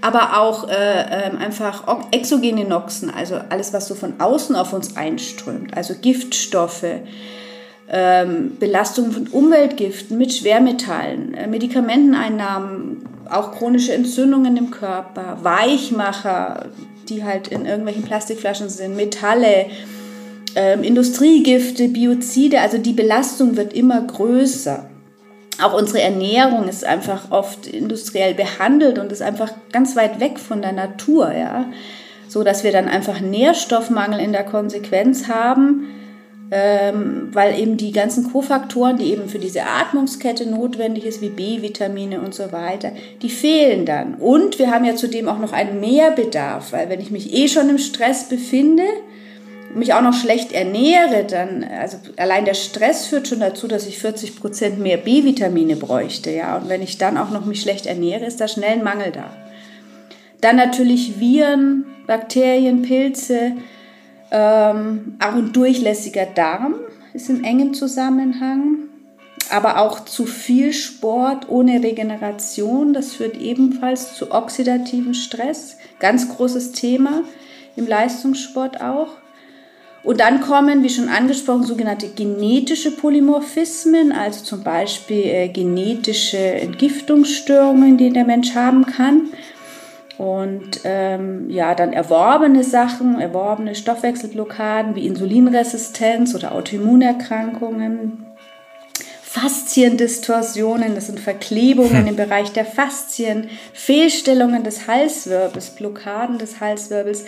Aber 0.00 0.40
auch 0.40 0.68
äh, 0.68 0.72
äh, 0.72 1.36
einfach 1.36 1.84
exogene 2.10 2.64
Noxen, 2.64 3.10
also 3.10 3.36
alles, 3.50 3.74
was 3.74 3.86
so 3.86 3.94
von 3.94 4.18
außen 4.18 4.56
auf 4.56 4.72
uns 4.72 4.96
einströmt, 4.96 5.76
also 5.76 5.94
Giftstoffe, 6.00 6.86
ähm, 7.92 8.56
Belastungen 8.58 9.12
von 9.12 9.26
Umweltgiften 9.26 10.16
mit 10.16 10.32
Schwermetallen, 10.32 11.34
äh, 11.34 11.46
Medikamenteneinnahmen, 11.46 13.04
auch 13.28 13.52
chronische 13.52 13.92
Entzündungen 13.92 14.56
im 14.56 14.70
Körper, 14.70 15.38
Weichmacher, 15.42 16.70
die 17.08 17.24
halt 17.24 17.48
in 17.48 17.66
irgendwelchen 17.66 18.04
Plastikflaschen 18.04 18.68
sind, 18.68 18.96
Metalle, 18.96 19.66
ähm, 20.54 20.82
Industriegifte, 20.82 21.88
Biozide, 21.88 22.60
also 22.60 22.78
die 22.78 22.92
Belastung 22.92 23.56
wird 23.56 23.72
immer 23.72 24.00
größer. 24.00 24.88
Auch 25.62 25.74
unsere 25.74 26.00
Ernährung 26.00 26.68
ist 26.68 26.84
einfach 26.84 27.30
oft 27.30 27.66
industriell 27.66 28.34
behandelt 28.34 28.98
und 28.98 29.12
ist 29.12 29.22
einfach 29.22 29.52
ganz 29.72 29.94
weit 29.94 30.20
weg 30.20 30.38
von 30.38 30.62
der 30.62 30.72
Natur, 30.72 31.32
ja. 31.32 31.66
So 32.28 32.44
dass 32.44 32.64
wir 32.64 32.72
dann 32.72 32.88
einfach 32.88 33.20
Nährstoffmangel 33.20 34.20
in 34.20 34.32
der 34.32 34.44
Konsequenz 34.44 35.28
haben, 35.28 35.88
ähm, 36.52 37.28
weil 37.32 37.58
eben 37.58 37.76
die 37.76 37.92
ganzen 37.92 38.32
Kofaktoren, 38.32 38.96
die 38.96 39.12
eben 39.12 39.28
für 39.28 39.38
diese 39.38 39.62
Atmungskette 39.62 40.48
notwendig 40.48 41.04
ist, 41.04 41.20
wie 41.20 41.28
B-Vitamine 41.28 42.20
und 42.20 42.34
so 42.34 42.50
weiter, 42.52 42.92
die 43.22 43.30
fehlen 43.30 43.84
dann. 43.84 44.14
Und 44.14 44.58
wir 44.58 44.70
haben 44.70 44.84
ja 44.84 44.96
zudem 44.96 45.28
auch 45.28 45.38
noch 45.38 45.52
einen 45.52 45.80
Mehrbedarf, 45.80 46.72
weil 46.72 46.88
wenn 46.88 47.00
ich 47.00 47.10
mich 47.10 47.34
eh 47.34 47.48
schon 47.48 47.68
im 47.68 47.78
Stress 47.78 48.28
befinde, 48.28 48.84
mich 49.74 49.94
auch 49.94 50.02
noch 50.02 50.14
schlecht 50.14 50.52
ernähre, 50.52 51.24
dann, 51.24 51.64
also 51.64 51.96
allein 52.16 52.44
der 52.44 52.54
Stress 52.54 53.06
führt 53.06 53.28
schon 53.28 53.40
dazu, 53.40 53.68
dass 53.68 53.86
ich 53.86 53.98
40 53.98 54.40
Prozent 54.40 54.78
mehr 54.78 54.96
B-Vitamine 54.96 55.76
bräuchte, 55.76 56.30
ja. 56.30 56.56
Und 56.56 56.68
wenn 56.68 56.82
ich 56.82 56.98
dann 56.98 57.16
auch 57.16 57.30
noch 57.30 57.44
mich 57.46 57.62
schlecht 57.62 57.86
ernähre, 57.86 58.24
ist 58.24 58.40
da 58.40 58.48
schnell 58.48 58.72
ein 58.72 58.84
Mangel 58.84 59.12
da. 59.12 59.30
Dann 60.40 60.56
natürlich 60.56 61.20
Viren, 61.20 61.84
Bakterien, 62.06 62.82
Pilze, 62.82 63.52
Ähm, 64.32 65.16
auch 65.18 65.34
ein 65.34 65.52
durchlässiger 65.52 66.24
Darm 66.24 66.76
ist 67.14 67.28
in 67.28 67.42
engem 67.42 67.74
Zusammenhang. 67.74 68.88
Aber 69.50 69.78
auch 69.80 70.04
zu 70.04 70.26
viel 70.26 70.72
Sport 70.72 71.48
ohne 71.48 71.82
Regeneration, 71.82 72.92
das 72.92 73.14
führt 73.14 73.36
ebenfalls 73.36 74.14
zu 74.14 74.30
oxidativem 74.30 75.14
Stress. 75.14 75.76
Ganz 75.98 76.28
großes 76.28 76.70
Thema 76.70 77.24
im 77.74 77.88
Leistungssport 77.88 78.80
auch. 78.80 79.08
Und 80.02 80.20
dann 80.20 80.40
kommen, 80.40 80.82
wie 80.82 80.88
schon 80.88 81.08
angesprochen, 81.08 81.64
sogenannte 81.64 82.08
genetische 82.08 82.90
Polymorphismen, 82.90 84.12
also 84.12 84.44
zum 84.44 84.62
Beispiel 84.62 85.24
äh, 85.26 85.48
genetische 85.48 86.38
Entgiftungsstörungen, 86.38 87.98
die 87.98 88.10
der 88.10 88.24
Mensch 88.24 88.54
haben 88.54 88.86
kann. 88.86 89.28
Und 90.16 90.80
ähm, 90.84 91.48
ja, 91.48 91.74
dann 91.74 91.92
erworbene 91.92 92.62
Sachen, 92.62 93.20
erworbene 93.20 93.74
Stoffwechselblockaden 93.74 94.94
wie 94.94 95.06
Insulinresistenz 95.06 96.34
oder 96.34 96.52
Autoimmunerkrankungen, 96.52 98.26
Fasziendistorsionen, 99.22 100.94
das 100.94 101.06
sind 101.06 101.20
Verklebungen 101.20 102.00
hm. 102.00 102.06
im 102.08 102.16
Bereich 102.16 102.52
der 102.52 102.64
Faszien, 102.64 103.48
Fehlstellungen 103.72 104.64
des 104.64 104.88
Halswirbels, 104.88 105.70
Blockaden 105.70 106.38
des 106.38 106.60
Halswirbels. 106.60 107.24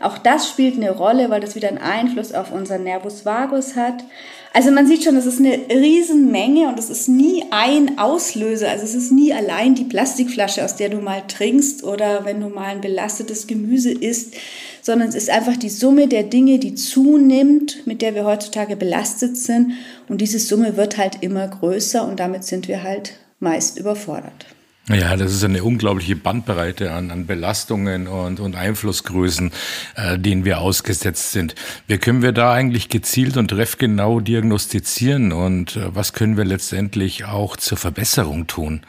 Auch 0.00 0.18
das 0.18 0.48
spielt 0.48 0.76
eine 0.76 0.90
Rolle, 0.90 1.30
weil 1.30 1.40
das 1.40 1.54
wieder 1.54 1.68
einen 1.68 1.78
Einfluss 1.78 2.32
auf 2.32 2.52
unseren 2.52 2.84
Nervus 2.84 3.24
vagus 3.24 3.76
hat. 3.76 4.04
Also 4.52 4.70
man 4.70 4.86
sieht 4.86 5.04
schon, 5.04 5.16
es 5.16 5.26
ist 5.26 5.38
eine 5.38 5.58
Riesenmenge 5.68 6.68
und 6.68 6.78
es 6.78 6.88
ist 6.88 7.08
nie 7.08 7.44
ein 7.50 7.98
Auslöser. 7.98 8.70
Also 8.70 8.84
es 8.84 8.94
ist 8.94 9.12
nie 9.12 9.32
allein 9.32 9.74
die 9.74 9.84
Plastikflasche, 9.84 10.64
aus 10.64 10.76
der 10.76 10.88
du 10.88 10.98
mal 10.98 11.22
trinkst 11.28 11.84
oder 11.84 12.24
wenn 12.24 12.40
du 12.40 12.48
mal 12.48 12.68
ein 12.68 12.80
belastetes 12.80 13.46
Gemüse 13.46 13.92
isst, 13.92 14.34
sondern 14.80 15.08
es 15.08 15.14
ist 15.14 15.28
einfach 15.28 15.56
die 15.56 15.68
Summe 15.68 16.08
der 16.08 16.22
Dinge, 16.22 16.58
die 16.58 16.74
zunimmt, 16.74 17.86
mit 17.86 18.00
der 18.00 18.14
wir 18.14 18.24
heutzutage 18.24 18.76
belastet 18.76 19.36
sind. 19.36 19.72
Und 20.08 20.22
diese 20.22 20.38
Summe 20.38 20.76
wird 20.78 20.96
halt 20.96 21.22
immer 21.22 21.46
größer 21.46 22.06
und 22.06 22.18
damit 22.18 22.44
sind 22.44 22.66
wir 22.66 22.82
halt 22.82 23.12
meist 23.40 23.78
überfordert. 23.78 24.46
Ja, 24.88 25.16
das 25.16 25.32
ist 25.32 25.42
eine 25.42 25.64
unglaubliche 25.64 26.14
Bandbreite 26.14 26.92
an, 26.92 27.10
an 27.10 27.26
Belastungen 27.26 28.06
und, 28.06 28.38
und 28.38 28.54
Einflussgrößen, 28.54 29.50
äh, 29.96 30.16
denen 30.16 30.44
wir 30.44 30.60
ausgesetzt 30.60 31.32
sind. 31.32 31.56
Wie 31.88 31.98
können 31.98 32.22
wir 32.22 32.30
da 32.30 32.52
eigentlich 32.52 32.88
gezielt 32.88 33.36
und 33.36 33.48
treffgenau 33.48 34.20
diagnostizieren 34.20 35.32
und 35.32 35.74
äh, 35.74 35.92
was 35.92 36.12
können 36.12 36.36
wir 36.36 36.44
letztendlich 36.44 37.24
auch 37.24 37.56
zur 37.56 37.78
Verbesserung 37.78 38.46
tun? 38.46 38.82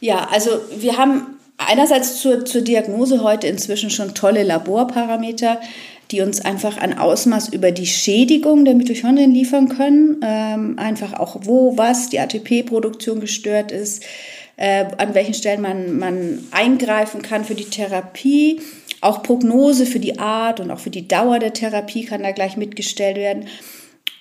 Ja, 0.00 0.28
also 0.30 0.50
wir 0.78 0.96
haben 0.96 1.26
einerseits 1.58 2.22
zur, 2.22 2.46
zur 2.46 2.62
Diagnose 2.62 3.22
heute 3.22 3.46
inzwischen 3.46 3.90
schon 3.90 4.14
tolle 4.14 4.44
Laborparameter, 4.44 5.60
die 6.10 6.22
uns 6.22 6.40
einfach 6.42 6.78
ein 6.78 6.96
Ausmaß 6.96 7.50
über 7.50 7.70
die 7.70 7.86
Schädigung 7.86 8.64
der 8.64 8.74
Mitochondrien 8.74 9.32
liefern 9.32 9.68
können. 9.68 10.20
Ähm, 10.22 10.78
einfach 10.78 11.12
auch 11.12 11.40
wo, 11.42 11.76
was 11.76 12.08
die 12.08 12.20
ATP-Produktion 12.20 13.20
gestört 13.20 13.72
ist, 13.72 14.04
äh, 14.56 14.86
an 14.98 15.14
welchen 15.14 15.34
Stellen 15.34 15.60
man, 15.60 15.98
man 15.98 16.46
eingreifen 16.50 17.22
kann 17.22 17.44
für 17.44 17.54
die 17.54 17.64
Therapie. 17.70 18.60
Auch 19.00 19.22
Prognose 19.22 19.86
für 19.86 20.00
die 20.00 20.18
Art 20.18 20.60
und 20.60 20.70
auch 20.70 20.78
für 20.78 20.90
die 20.90 21.06
Dauer 21.06 21.38
der 21.38 21.52
Therapie 21.52 22.04
kann 22.04 22.22
da 22.22 22.32
gleich 22.32 22.56
mitgestellt 22.56 23.16
werden. 23.16 23.46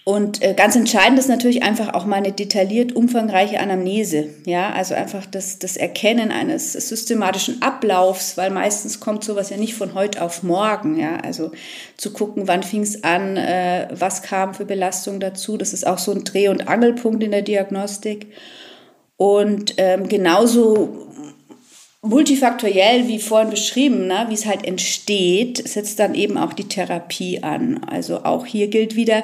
Und 0.06 0.42
äh, 0.42 0.54
ganz 0.54 0.76
entscheidend 0.76 1.18
ist 1.18 1.30
natürlich 1.30 1.64
einfach 1.64 1.94
auch 1.94 2.06
mal 2.06 2.18
eine 2.18 2.34
detailliert 2.34 2.94
umfangreiche 2.94 3.62
Anamnese. 3.62 4.28
Ja, 4.46 4.72
also 4.72 4.96
einfach 4.96 5.26
das, 5.26 5.60
das 5.60 5.78
Erkennen 5.78 6.30
eines 6.30 6.74
systematischen 6.74 7.62
Ablaufs, 7.62 8.36
weil 8.36 8.50
meistens 8.50 9.00
kommt 9.00 9.24
sowas 9.24 9.50
ja 9.50 9.56
nicht 9.56 9.76
von 9.76 9.94
heute 9.94 10.22
auf 10.22 10.44
morgen. 10.44 11.00
Ja, 11.00 11.18
also 11.24 11.52
zu 11.96 12.12
gucken, 12.12 12.50
wann 12.50 12.64
fing 12.64 12.82
es 12.82 13.06
an, 13.06 13.38
äh, 13.38 13.88
was 13.92 14.24
kam 14.24 14.54
für 14.54 14.66
Belastung 14.66 15.22
dazu. 15.22 15.56
Das 15.56 15.72
ist 15.72 15.88
auch 15.88 16.00
so 16.00 16.12
ein 16.12 16.26
Dreh- 16.26 16.50
und 16.50 16.68
Angelpunkt 16.68 17.24
in 17.24 17.32
der 17.32 17.42
Diagnostik. 17.42 18.28
Und 19.18 19.76
ähm, 19.78 20.08
genauso 20.10 21.08
multifaktoriell, 22.02 23.08
wie 23.08 23.20
vorhin 23.20 23.50
beschrieben, 23.50 24.08
ne, 24.08 24.26
wie 24.30 24.34
es 24.34 24.46
halt 24.46 24.66
entsteht, 24.66 25.68
setzt 25.68 26.00
dann 26.00 26.16
eben 26.16 26.38
auch 26.38 26.54
die 26.54 26.68
Therapie 26.68 27.42
an. 27.42 27.84
Also 27.86 28.24
auch 28.26 28.46
hier 28.46 28.68
gilt 28.68 28.96
wieder, 28.96 29.24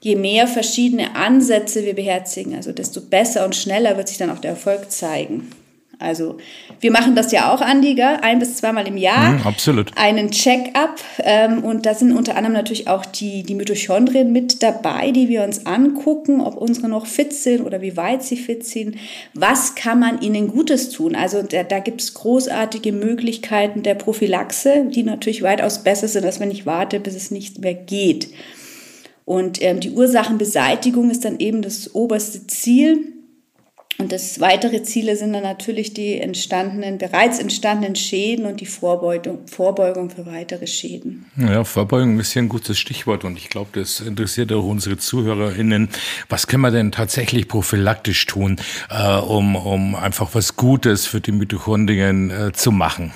je 0.00 0.16
mehr 0.16 0.48
verschiedene 0.48 1.14
Ansätze 1.14 1.84
wir 1.84 1.94
beherzigen, 1.94 2.54
also 2.54 2.72
desto 2.72 3.00
besser 3.00 3.44
und 3.44 3.54
schneller 3.54 3.96
wird 3.96 4.08
sich 4.08 4.18
dann 4.18 4.30
auch 4.30 4.40
der 4.40 4.52
Erfolg 4.52 4.90
zeigen. 4.90 5.50
Also 5.98 6.36
wir 6.80 6.90
machen 6.90 7.14
das 7.14 7.32
ja 7.32 7.52
auch, 7.52 7.62
Andi, 7.62 7.94
gell? 7.94 8.18
ein 8.20 8.38
bis 8.38 8.56
zweimal 8.56 8.86
im 8.86 8.98
Jahr. 8.98 9.32
Mm, 9.32 9.46
absolut. 9.46 9.92
Einen 9.96 10.30
Check-up. 10.30 11.00
Ähm, 11.20 11.64
und 11.64 11.86
da 11.86 11.94
sind 11.94 12.12
unter 12.12 12.36
anderem 12.36 12.52
natürlich 12.52 12.88
auch 12.88 13.06
die, 13.06 13.42
die 13.42 13.54
Mitochondrien 13.54 14.30
mit 14.30 14.62
dabei, 14.62 15.10
die 15.10 15.28
wir 15.28 15.42
uns 15.42 15.64
angucken, 15.64 16.40
ob 16.40 16.56
unsere 16.56 16.88
noch 16.88 17.06
fit 17.06 17.32
sind 17.32 17.64
oder 17.64 17.80
wie 17.80 17.96
weit 17.96 18.22
sie 18.22 18.36
fit 18.36 18.66
sind. 18.66 18.96
Was 19.32 19.74
kann 19.74 19.98
man 19.98 20.20
ihnen 20.20 20.48
Gutes 20.48 20.90
tun? 20.90 21.14
Also 21.14 21.42
da, 21.42 21.62
da 21.62 21.78
gibt 21.78 22.02
es 22.02 22.12
großartige 22.14 22.92
Möglichkeiten 22.92 23.82
der 23.82 23.94
Prophylaxe, 23.94 24.84
die 24.90 25.02
natürlich 25.02 25.42
weitaus 25.42 25.82
besser 25.82 26.08
sind, 26.08 26.26
als 26.26 26.40
wenn 26.40 26.50
ich 26.50 26.66
warte, 26.66 27.00
bis 27.00 27.14
es 27.14 27.30
nicht 27.30 27.60
mehr 27.60 27.74
geht. 27.74 28.28
Und 29.24 29.60
ähm, 29.62 29.80
die 29.80 29.90
Ursachenbeseitigung 29.90 31.10
ist 31.10 31.24
dann 31.24 31.40
eben 31.40 31.62
das 31.62 31.94
oberste 31.94 32.46
Ziel. 32.46 33.15
Und 33.98 34.12
das 34.12 34.40
weitere 34.40 34.82
Ziele 34.82 35.16
sind 35.16 35.32
dann 35.32 35.42
natürlich 35.42 35.94
die 35.94 36.20
entstandenen, 36.20 36.98
bereits 36.98 37.38
entstandenen 37.38 37.96
Schäden 37.96 38.44
und 38.44 38.60
die 38.60 38.66
Vorbeugung, 38.66 39.46
Vorbeugung 39.46 40.10
für 40.10 40.26
weitere 40.26 40.66
Schäden. 40.66 41.24
Ja, 41.36 41.64
Vorbeugung 41.64 42.20
ist 42.20 42.32
hier 42.32 42.42
ein 42.42 42.50
gutes 42.50 42.78
Stichwort 42.78 43.24
und 43.24 43.38
ich 43.38 43.48
glaube, 43.48 43.70
das 43.72 44.00
interessiert 44.00 44.52
auch 44.52 44.64
unsere 44.64 44.98
ZuhörerInnen. 44.98 45.88
Was 46.28 46.46
können 46.46 46.62
wir 46.62 46.70
denn 46.70 46.92
tatsächlich 46.92 47.48
prophylaktisch 47.48 48.26
tun, 48.26 48.60
äh, 48.90 49.18
um, 49.18 49.56
um 49.56 49.94
einfach 49.94 50.34
was 50.34 50.56
Gutes 50.56 51.06
für 51.06 51.22
die 51.22 51.32
Mitochondrien 51.32 52.30
äh, 52.30 52.52
zu 52.52 52.72
machen? 52.72 53.12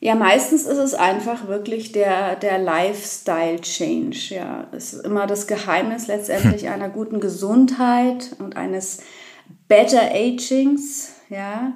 Ja, 0.00 0.14
meistens 0.14 0.64
ist 0.66 0.76
es 0.76 0.92
einfach 0.92 1.46
wirklich 1.46 1.92
der, 1.92 2.36
der 2.36 2.58
Lifestyle-Change. 2.58 4.34
Ja, 4.34 4.66
es 4.76 4.92
ist 4.92 5.06
immer 5.06 5.26
das 5.26 5.46
Geheimnis 5.46 6.08
letztendlich 6.08 6.64
hm. 6.64 6.72
einer 6.72 6.88
guten 6.90 7.20
Gesundheit 7.20 8.36
und 8.38 8.56
eines 8.56 8.98
Better 9.68 10.10
Agings, 10.12 11.12
ja. 11.28 11.72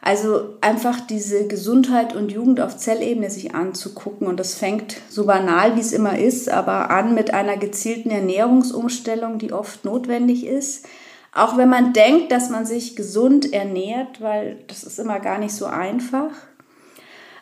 Also 0.00 0.54
einfach 0.60 1.00
diese 1.00 1.48
Gesundheit 1.48 2.14
und 2.14 2.30
Jugend 2.30 2.60
auf 2.60 2.76
Zellebene 2.76 3.30
sich 3.30 3.54
anzugucken. 3.54 4.26
Und 4.26 4.38
das 4.38 4.54
fängt 4.54 4.96
so 5.08 5.26
banal, 5.26 5.76
wie 5.76 5.80
es 5.80 5.92
immer 5.92 6.18
ist, 6.18 6.48
aber 6.48 6.90
an 6.90 7.14
mit 7.14 7.34
einer 7.34 7.56
gezielten 7.56 8.10
Ernährungsumstellung, 8.10 9.38
die 9.38 9.52
oft 9.52 9.84
notwendig 9.84 10.46
ist. 10.46 10.86
Auch 11.34 11.56
wenn 11.56 11.68
man 11.68 11.92
denkt, 11.92 12.32
dass 12.32 12.48
man 12.48 12.64
sich 12.64 12.96
gesund 12.96 13.52
ernährt, 13.52 14.20
weil 14.20 14.58
das 14.68 14.84
ist 14.84 14.98
immer 14.98 15.20
gar 15.20 15.38
nicht 15.38 15.52
so 15.52 15.66
einfach. 15.66 16.30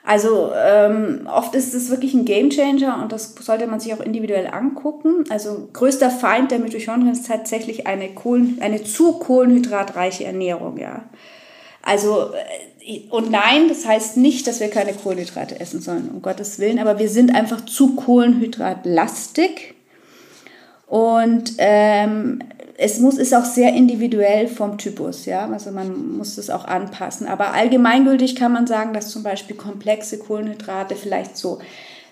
Also 0.06 0.52
ähm, 0.54 1.26
oft 1.26 1.52
ist 1.56 1.74
es 1.74 1.90
wirklich 1.90 2.14
ein 2.14 2.24
Gamechanger 2.24 3.02
und 3.02 3.10
das 3.10 3.34
sollte 3.40 3.66
man 3.66 3.80
sich 3.80 3.92
auch 3.92 3.98
individuell 3.98 4.46
angucken. 4.46 5.24
Also 5.30 5.68
größter 5.72 6.10
Feind 6.10 6.52
der 6.52 6.60
Mitochondrien 6.60 7.12
ist 7.12 7.26
tatsächlich 7.26 7.88
eine, 7.88 8.10
Kohlen, 8.10 8.58
eine 8.60 8.84
zu 8.84 9.14
kohlenhydratreiche 9.18 10.22
Ernährung, 10.24 10.78
ja. 10.78 11.02
Also 11.82 12.30
äh, 12.86 13.00
und 13.10 13.32
nein, 13.32 13.66
das 13.68 13.84
heißt 13.84 14.16
nicht, 14.16 14.46
dass 14.46 14.60
wir 14.60 14.68
keine 14.70 14.92
Kohlenhydrate 14.92 15.58
essen 15.58 15.80
sollen, 15.80 16.08
um 16.08 16.22
Gottes 16.22 16.60
Willen, 16.60 16.78
aber 16.78 17.00
wir 17.00 17.08
sind 17.08 17.34
einfach 17.34 17.64
zu 17.66 17.96
kohlenhydratlastig. 17.96 19.74
Und 20.86 21.54
ähm, 21.58 22.44
es 22.78 22.98
muss, 22.98 23.16
ist 23.16 23.34
auch 23.34 23.44
sehr 23.44 23.72
individuell 23.72 24.48
vom 24.48 24.78
Typus, 24.78 25.24
ja. 25.24 25.48
Also 25.48 25.70
man 25.70 26.16
muss 26.18 26.36
es 26.38 26.50
auch 26.50 26.64
anpassen. 26.64 27.26
Aber 27.26 27.52
allgemeingültig 27.52 28.36
kann 28.36 28.52
man 28.52 28.66
sagen, 28.66 28.92
dass 28.92 29.10
zum 29.10 29.22
Beispiel 29.22 29.56
komplexe 29.56 30.18
Kohlenhydrate 30.18 30.94
vielleicht 30.94 31.36
so 31.36 31.58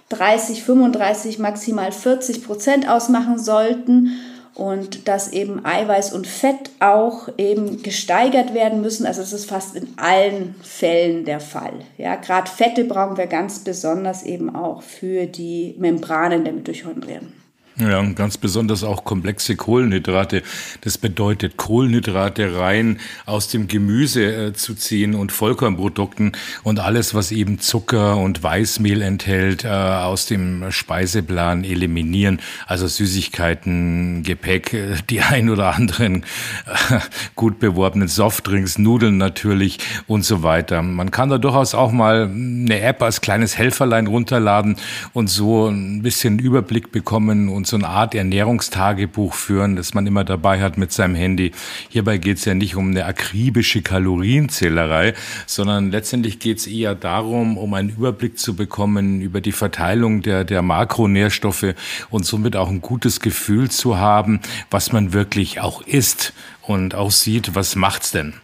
30, 0.08 0.62
35, 0.62 1.38
maximal 1.38 1.92
40 1.92 2.44
Prozent 2.44 2.88
ausmachen 2.88 3.38
sollten 3.38 4.20
und 4.54 5.08
dass 5.08 5.32
eben 5.32 5.64
Eiweiß 5.64 6.12
und 6.12 6.26
Fett 6.26 6.70
auch 6.78 7.28
eben 7.38 7.82
gesteigert 7.82 8.54
werden 8.54 8.80
müssen. 8.80 9.04
Also 9.04 9.20
das 9.20 9.32
ist 9.32 9.46
fast 9.46 9.74
in 9.74 9.88
allen 9.96 10.54
Fällen 10.62 11.24
der 11.24 11.40
Fall. 11.40 11.80
Ja, 11.98 12.16
gerade 12.16 12.50
Fette 12.50 12.84
brauchen 12.84 13.16
wir 13.16 13.26
ganz 13.26 13.58
besonders 13.58 14.22
eben 14.22 14.54
auch 14.54 14.82
für 14.82 15.26
die 15.26 15.74
Membranen 15.78 16.44
der 16.44 16.52
Mitochondrien. 16.52 17.43
Ja, 17.76 17.98
und 17.98 18.14
ganz 18.14 18.38
besonders 18.38 18.84
auch 18.84 19.04
komplexe 19.04 19.56
Kohlenhydrate. 19.56 20.44
Das 20.82 20.96
bedeutet, 20.96 21.56
Kohlenhydrate 21.56 22.56
rein 22.56 23.00
aus 23.26 23.48
dem 23.48 23.66
Gemüse 23.66 24.22
äh, 24.32 24.52
zu 24.52 24.76
ziehen 24.76 25.16
und 25.16 25.32
Vollkornprodukten 25.32 26.36
und 26.62 26.78
alles, 26.78 27.14
was 27.14 27.32
eben 27.32 27.58
Zucker 27.58 28.16
und 28.18 28.44
Weißmehl 28.44 29.02
enthält, 29.02 29.64
äh, 29.64 29.68
aus 29.68 30.26
dem 30.26 30.70
Speiseplan 30.70 31.64
eliminieren. 31.64 32.38
Also 32.68 32.86
Süßigkeiten, 32.86 34.22
Gepäck, 34.22 34.72
äh, 34.72 34.94
die 35.10 35.20
ein 35.22 35.50
oder 35.50 35.74
anderen 35.74 36.22
äh, 36.66 37.00
gut 37.34 37.58
beworbenen 37.58 38.06
Softdrinks, 38.06 38.78
Nudeln 38.78 39.16
natürlich 39.16 39.78
und 40.06 40.24
so 40.24 40.44
weiter. 40.44 40.80
Man 40.82 41.10
kann 41.10 41.28
da 41.28 41.38
durchaus 41.38 41.74
auch 41.74 41.90
mal 41.90 42.30
eine 42.30 42.80
App 42.80 43.02
als 43.02 43.20
kleines 43.20 43.58
Helferlein 43.58 44.06
runterladen 44.06 44.76
und 45.12 45.28
so 45.28 45.66
ein 45.66 46.02
bisschen 46.02 46.38
Überblick 46.38 46.92
bekommen 46.92 47.48
und 47.48 47.63
und 47.64 47.68
so 47.68 47.76
eine 47.76 47.88
Art 47.88 48.14
Ernährungstagebuch 48.14 49.32
führen, 49.32 49.76
das 49.76 49.94
man 49.94 50.06
immer 50.06 50.22
dabei 50.22 50.60
hat 50.60 50.76
mit 50.76 50.92
seinem 50.92 51.14
Handy. 51.14 51.52
Hierbei 51.88 52.18
geht 52.18 52.36
es 52.36 52.44
ja 52.44 52.52
nicht 52.52 52.76
um 52.76 52.90
eine 52.90 53.06
akribische 53.06 53.80
Kalorienzählerei, 53.80 55.14
sondern 55.46 55.90
letztendlich 55.90 56.40
geht 56.40 56.58
es 56.58 56.66
eher 56.66 56.94
darum, 56.94 57.56
um 57.56 57.72
einen 57.72 57.88
Überblick 57.88 58.38
zu 58.38 58.54
bekommen 58.54 59.22
über 59.22 59.40
die 59.40 59.52
Verteilung 59.52 60.20
der, 60.20 60.44
der 60.44 60.60
Makronährstoffe 60.60 61.74
und 62.10 62.26
somit 62.26 62.54
auch 62.54 62.68
ein 62.68 62.82
gutes 62.82 63.20
Gefühl 63.20 63.70
zu 63.70 63.96
haben, 63.96 64.40
was 64.70 64.92
man 64.92 65.14
wirklich 65.14 65.62
auch 65.62 65.80
isst 65.80 66.34
und 66.60 66.94
auch 66.94 67.12
sieht, 67.12 67.54
was 67.54 67.76
macht's 67.76 68.10
denn. 68.10 68.34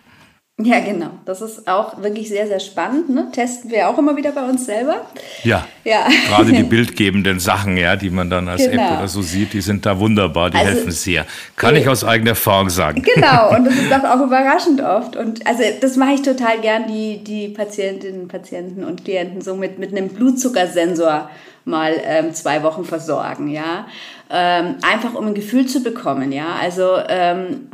Ja, 0.63 0.81
genau. 0.81 1.11
Das 1.25 1.41
ist 1.41 1.67
auch 1.69 2.03
wirklich 2.03 2.29
sehr, 2.29 2.47
sehr 2.47 2.61
spannend. 2.61 3.09
Ne? 3.09 3.29
Testen 3.33 3.71
wir 3.71 3.89
auch 3.89 3.97
immer 3.99 4.17
wieder 4.17 4.33
bei 4.33 4.43
uns 4.43 4.67
selber. 4.67 5.07
Ja. 5.43 5.67
ja. 5.85 6.07
Gerade 6.29 6.53
die 6.53 6.63
bildgebenden 6.71 7.41
Sachen, 7.41 7.77
ja, 7.77 7.97
die 7.97 8.11
man 8.11 8.29
dann 8.29 8.49
als 8.49 8.69
genau. 8.69 8.83
App 8.83 8.99
oder 8.99 9.09
so 9.09 9.23
sieht, 9.23 9.53
die 9.53 9.61
sind 9.61 9.87
da 9.87 9.99
wunderbar, 9.99 10.51
die 10.51 10.59
also, 10.59 10.71
helfen 10.71 10.91
sehr. 10.91 11.27
Kann 11.57 11.77
ich 11.77 11.89
aus 11.89 12.05
eigener 12.05 12.31
Erfahrung 12.31 12.69
sagen. 12.69 13.03
Genau, 13.03 13.55
und 13.55 13.65
das 13.65 13.75
ist 13.79 13.93
auch, 13.93 14.05
auch 14.05 14.27
überraschend 14.27 14.83
oft. 14.83 15.17
Und 15.17 15.47
also 15.47 15.63
das 15.81 15.97
mache 15.97 16.15
ich 16.15 16.23
total 16.23 16.61
gern, 16.61 16.87
die, 16.87 17.23
die 17.25 17.49
Patientinnen, 17.49 18.29
Patienten 18.29 18.85
und 18.85 19.05
Klienten 19.05 19.41
so 19.41 19.57
mit, 19.57 19.79
mit 19.79 19.93
einem 19.93 20.09
Blutzuckersensor 20.09 21.31
mal 21.65 21.95
ähm, 22.05 22.35
zwei 22.35 22.63
Wochen 22.63 22.85
versorgen, 22.85 23.49
ja. 23.49 23.87
Ähm, 24.31 24.77
einfach 24.83 25.15
um 25.15 25.27
ein 25.27 25.35
Gefühl 25.35 25.67
zu 25.67 25.83
bekommen, 25.83 26.33
ja. 26.33 26.57
Also 26.61 26.97
ähm, 27.09 27.69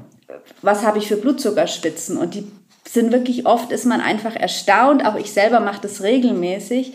was 0.62 0.84
habe 0.84 0.98
ich 0.98 1.08
für 1.08 1.16
Blutzuckerspitzen? 1.16 2.16
Und 2.16 2.34
die 2.34 2.44
sind 2.88 3.12
wirklich 3.12 3.46
oft, 3.46 3.72
ist 3.72 3.84
man 3.84 4.00
einfach 4.00 4.36
erstaunt, 4.36 5.04
auch 5.04 5.16
ich 5.16 5.32
selber 5.32 5.60
mache 5.60 5.82
das 5.82 6.02
regelmäßig, 6.02 6.92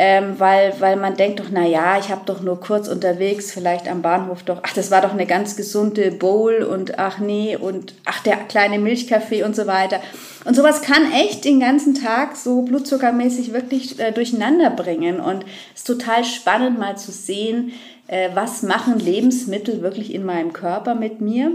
ähm, 0.00 0.38
weil, 0.38 0.74
weil 0.78 0.96
man 0.96 1.16
denkt 1.16 1.40
doch, 1.40 1.48
na 1.50 1.66
ja, 1.66 1.98
ich 1.98 2.10
habe 2.10 2.20
doch 2.24 2.40
nur 2.40 2.60
kurz 2.60 2.86
unterwegs, 2.86 3.50
vielleicht 3.50 3.88
am 3.88 4.00
Bahnhof 4.00 4.44
doch, 4.44 4.60
ach, 4.62 4.72
das 4.72 4.92
war 4.92 5.00
doch 5.00 5.12
eine 5.12 5.26
ganz 5.26 5.56
gesunde 5.56 6.12
Bowl 6.12 6.62
und 6.62 7.00
ach 7.00 7.18
nee 7.18 7.56
und 7.56 7.94
ach, 8.04 8.22
der 8.22 8.36
kleine 8.36 8.78
Milchkaffee 8.78 9.42
und 9.42 9.56
so 9.56 9.66
weiter. 9.66 10.00
Und 10.44 10.54
sowas 10.54 10.82
kann 10.82 11.12
echt 11.12 11.44
den 11.44 11.58
ganzen 11.58 11.94
Tag 11.94 12.36
so 12.36 12.62
blutzuckermäßig 12.62 13.52
wirklich 13.52 13.98
äh, 13.98 14.12
durcheinander 14.12 14.70
bringen. 14.70 15.18
Und 15.18 15.44
es 15.74 15.80
ist 15.80 15.86
total 15.86 16.24
spannend 16.24 16.78
mal 16.78 16.96
zu 16.96 17.10
sehen, 17.10 17.72
äh, 18.06 18.30
was 18.34 18.62
machen 18.62 19.00
Lebensmittel 19.00 19.82
wirklich 19.82 20.14
in 20.14 20.24
meinem 20.24 20.52
Körper 20.52 20.94
mit 20.94 21.20
mir 21.20 21.50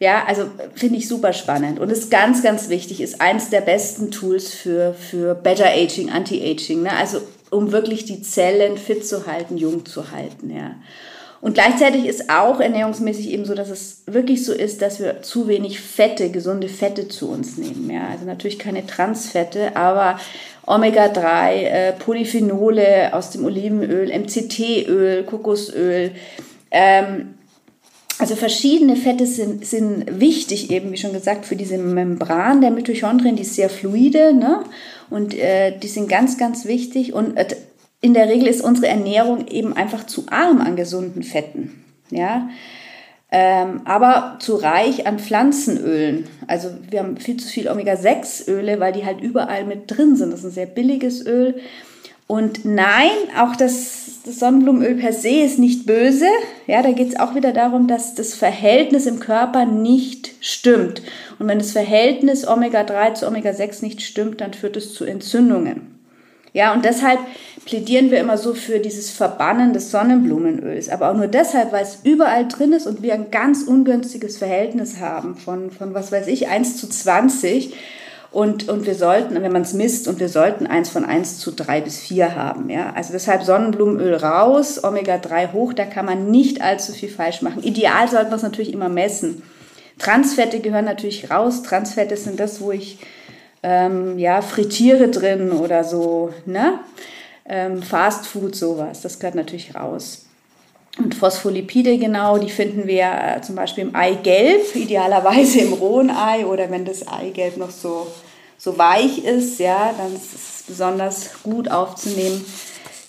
ja, 0.00 0.24
also 0.26 0.44
finde 0.74 0.98
ich 0.98 1.08
super 1.08 1.32
spannend 1.32 1.80
und 1.80 1.90
ist 1.90 2.10
ganz, 2.10 2.42
ganz 2.42 2.68
wichtig, 2.68 3.00
ist 3.00 3.20
eins 3.20 3.50
der 3.50 3.62
besten 3.62 4.10
Tools 4.10 4.54
für, 4.54 4.94
für 4.94 5.34
Better 5.34 5.66
Aging, 5.66 6.10
Anti-Aging, 6.10 6.82
ne? 6.82 6.92
also 6.92 7.20
um 7.50 7.72
wirklich 7.72 8.04
die 8.04 8.22
Zellen 8.22 8.78
fit 8.78 9.06
zu 9.06 9.26
halten, 9.26 9.56
jung 9.56 9.84
zu 9.86 10.10
halten, 10.12 10.54
ja. 10.54 10.76
Und 11.40 11.54
gleichzeitig 11.54 12.06
ist 12.06 12.30
auch 12.30 12.58
ernährungsmäßig 12.58 13.30
eben 13.30 13.44
so, 13.44 13.54
dass 13.54 13.70
es 13.70 14.02
wirklich 14.06 14.44
so 14.44 14.52
ist, 14.52 14.82
dass 14.82 14.98
wir 14.98 15.22
zu 15.22 15.46
wenig 15.46 15.80
Fette, 15.80 16.30
gesunde 16.30 16.68
Fette 16.68 17.06
zu 17.06 17.30
uns 17.30 17.56
nehmen. 17.56 17.88
Ja, 17.88 18.08
also 18.10 18.24
natürlich 18.24 18.58
keine 18.58 18.84
Transfette, 18.84 19.76
aber 19.76 20.18
Omega-3, 20.66 21.52
äh, 21.52 21.92
Polyphenole 21.92 23.14
aus 23.14 23.30
dem 23.30 23.44
Olivenöl, 23.44 24.10
MCT-Öl, 24.10 25.22
Kokosöl, 25.22 26.10
ähm, 26.72 27.34
also 28.18 28.34
verschiedene 28.34 28.96
Fette 28.96 29.26
sind, 29.26 29.64
sind 29.64 30.20
wichtig, 30.20 30.70
eben 30.70 30.92
wie 30.92 30.96
schon 30.96 31.12
gesagt, 31.12 31.46
für 31.46 31.54
diese 31.54 31.78
Membran 31.78 32.60
der 32.60 32.72
Mitochondrien, 32.72 33.36
die 33.36 33.42
ist 33.42 33.54
sehr 33.54 33.70
fluide 33.70 34.34
ne? 34.34 34.64
und 35.08 35.34
äh, 35.34 35.78
die 35.78 35.88
sind 35.88 36.08
ganz, 36.08 36.36
ganz 36.36 36.64
wichtig. 36.64 37.12
Und 37.12 37.36
äh, 37.36 37.46
in 38.00 38.14
der 38.14 38.28
Regel 38.28 38.48
ist 38.48 38.60
unsere 38.60 38.88
Ernährung 38.88 39.46
eben 39.46 39.72
einfach 39.72 40.06
zu 40.06 40.24
arm 40.30 40.60
an 40.60 40.74
gesunden 40.74 41.22
Fetten. 41.22 41.84
Ja? 42.10 42.48
Ähm, 43.30 43.82
aber 43.84 44.38
zu 44.40 44.56
reich 44.56 45.06
an 45.06 45.18
Pflanzenölen. 45.18 46.26
Also 46.46 46.70
wir 46.90 47.00
haben 47.00 47.18
viel 47.18 47.36
zu 47.36 47.46
viel 47.46 47.68
Omega-6-Öle, 47.68 48.80
weil 48.80 48.92
die 48.92 49.04
halt 49.04 49.20
überall 49.20 49.64
mit 49.64 49.90
drin 49.90 50.16
sind. 50.16 50.32
Das 50.32 50.40
ist 50.40 50.46
ein 50.46 50.52
sehr 50.52 50.66
billiges 50.66 51.24
Öl. 51.24 51.60
Und 52.28 52.66
nein, 52.66 53.10
auch 53.40 53.56
das, 53.56 54.22
Sonnenblumenöl 54.26 54.96
per 54.96 55.14
se 55.14 55.40
ist 55.40 55.58
nicht 55.58 55.86
böse. 55.86 56.26
Ja, 56.66 56.82
da 56.82 56.92
geht 56.92 57.08
es 57.08 57.18
auch 57.18 57.34
wieder 57.34 57.52
darum, 57.52 57.88
dass 57.88 58.14
das 58.14 58.34
Verhältnis 58.34 59.06
im 59.06 59.18
Körper 59.18 59.64
nicht 59.64 60.34
stimmt. 60.40 61.02
Und 61.38 61.48
wenn 61.48 61.58
das 61.58 61.72
Verhältnis 61.72 62.46
Omega-3 62.46 63.14
zu 63.14 63.26
Omega-6 63.26 63.82
nicht 63.82 64.02
stimmt, 64.02 64.42
dann 64.42 64.52
führt 64.52 64.76
es 64.76 64.92
zu 64.92 65.06
Entzündungen. 65.06 65.98
Ja, 66.52 66.74
und 66.74 66.84
deshalb 66.84 67.18
plädieren 67.64 68.10
wir 68.10 68.20
immer 68.20 68.36
so 68.36 68.52
für 68.52 68.78
dieses 68.78 69.10
Verbannen 69.10 69.72
des 69.72 69.90
Sonnenblumenöls. 69.90 70.90
Aber 70.90 71.10
auch 71.10 71.16
nur 71.16 71.28
deshalb, 71.28 71.72
weil 71.72 71.82
es 71.82 72.00
überall 72.04 72.46
drin 72.46 72.74
ist 72.74 72.86
und 72.86 73.00
wir 73.02 73.14
ein 73.14 73.30
ganz 73.30 73.62
ungünstiges 73.62 74.36
Verhältnis 74.36 75.00
haben 75.00 75.34
von, 75.34 75.70
von 75.70 75.94
was 75.94 76.12
weiß 76.12 76.26
ich, 76.26 76.48
1 76.48 76.76
zu 76.76 76.88
20 76.88 77.74
und, 78.30 78.68
und 78.68 78.84
wir 78.84 78.94
sollten, 78.94 79.40
wenn 79.42 79.52
man 79.52 79.62
es 79.62 79.72
misst, 79.72 80.06
und 80.06 80.20
wir 80.20 80.28
sollten 80.28 80.66
eins 80.66 80.90
von 80.90 81.04
eins 81.04 81.38
zu 81.38 81.50
drei 81.50 81.80
bis 81.80 81.98
vier 81.98 82.36
haben. 82.36 82.68
Ja? 82.68 82.92
Also 82.94 83.12
deshalb 83.12 83.42
Sonnenblumenöl 83.42 84.14
raus, 84.14 84.82
Omega-3 84.84 85.52
hoch, 85.52 85.72
da 85.72 85.86
kann 85.86 86.04
man 86.04 86.30
nicht 86.30 86.60
allzu 86.60 86.92
viel 86.92 87.08
falsch 87.08 87.40
machen. 87.40 87.62
Ideal 87.62 88.06
sollten 88.08 88.30
wir 88.30 88.36
es 88.36 88.42
natürlich 88.42 88.72
immer 88.72 88.90
messen. 88.90 89.42
Transfette 89.98 90.60
gehören 90.60 90.84
natürlich 90.84 91.30
raus. 91.30 91.62
Transfette 91.62 92.16
sind 92.16 92.38
das, 92.38 92.60
wo 92.60 92.70
ich 92.70 92.98
ähm, 93.62 94.18
ja, 94.18 94.42
frittiere 94.42 95.08
drin 95.08 95.50
oder 95.50 95.82
so. 95.82 96.32
Ne? 96.44 96.80
Ähm, 97.46 97.82
Fast 97.82 98.26
Food, 98.26 98.54
sowas, 98.54 99.00
das 99.00 99.18
gehört 99.18 99.36
natürlich 99.36 99.74
raus. 99.74 100.27
Und 100.98 101.14
Phospholipide 101.14 101.96
genau, 101.98 102.38
die 102.38 102.50
finden 102.50 102.86
wir 102.86 103.06
äh, 103.06 103.40
zum 103.40 103.54
Beispiel 103.54 103.84
im 103.84 103.94
Eigelb, 103.94 104.74
idealerweise 104.74 105.60
im 105.60 105.72
rohen 105.72 106.10
Ei 106.10 106.44
oder 106.44 106.70
wenn 106.70 106.84
das 106.84 107.06
Eigelb 107.06 107.56
noch 107.56 107.70
so, 107.70 108.08
so 108.56 108.76
weich 108.76 109.24
ist, 109.24 109.60
ja, 109.60 109.94
dann 109.96 110.14
ist 110.14 110.34
es 110.34 110.64
besonders 110.66 111.42
gut 111.42 111.70
aufzunehmen. 111.70 112.44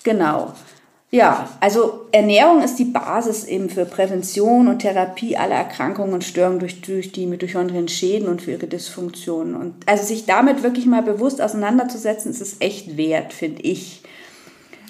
Genau. 0.04 0.54
Ja, 1.12 1.50
also 1.60 2.06
Ernährung 2.12 2.62
ist 2.62 2.78
die 2.78 2.86
Basis 2.86 3.44
eben 3.46 3.72
für 3.72 3.86
Prävention 3.86 4.68
und 4.68 4.80
Therapie 4.80 5.36
aller 5.36 5.56
Erkrankungen 5.56 6.14
und 6.14 6.24
Störungen 6.24 6.60
durch, 6.60 6.82
durch 6.82 7.12
die 7.12 7.26
mitochondrien 7.26 7.88
Schäden 7.88 8.28
und 8.28 8.44
für 8.44 8.52
ihre 8.52 8.68
Dysfunktionen. 8.68 9.56
Und 9.56 9.74
also 9.88 10.04
sich 10.04 10.28
damit 10.28 10.62
wirklich 10.62 10.86
mal 10.86 11.02
bewusst 11.02 11.42
auseinanderzusetzen, 11.42 12.30
ist 12.30 12.42
es 12.42 12.58
echt 12.60 12.96
wert, 12.96 13.34
finde 13.34 13.64
ich. 13.64 14.04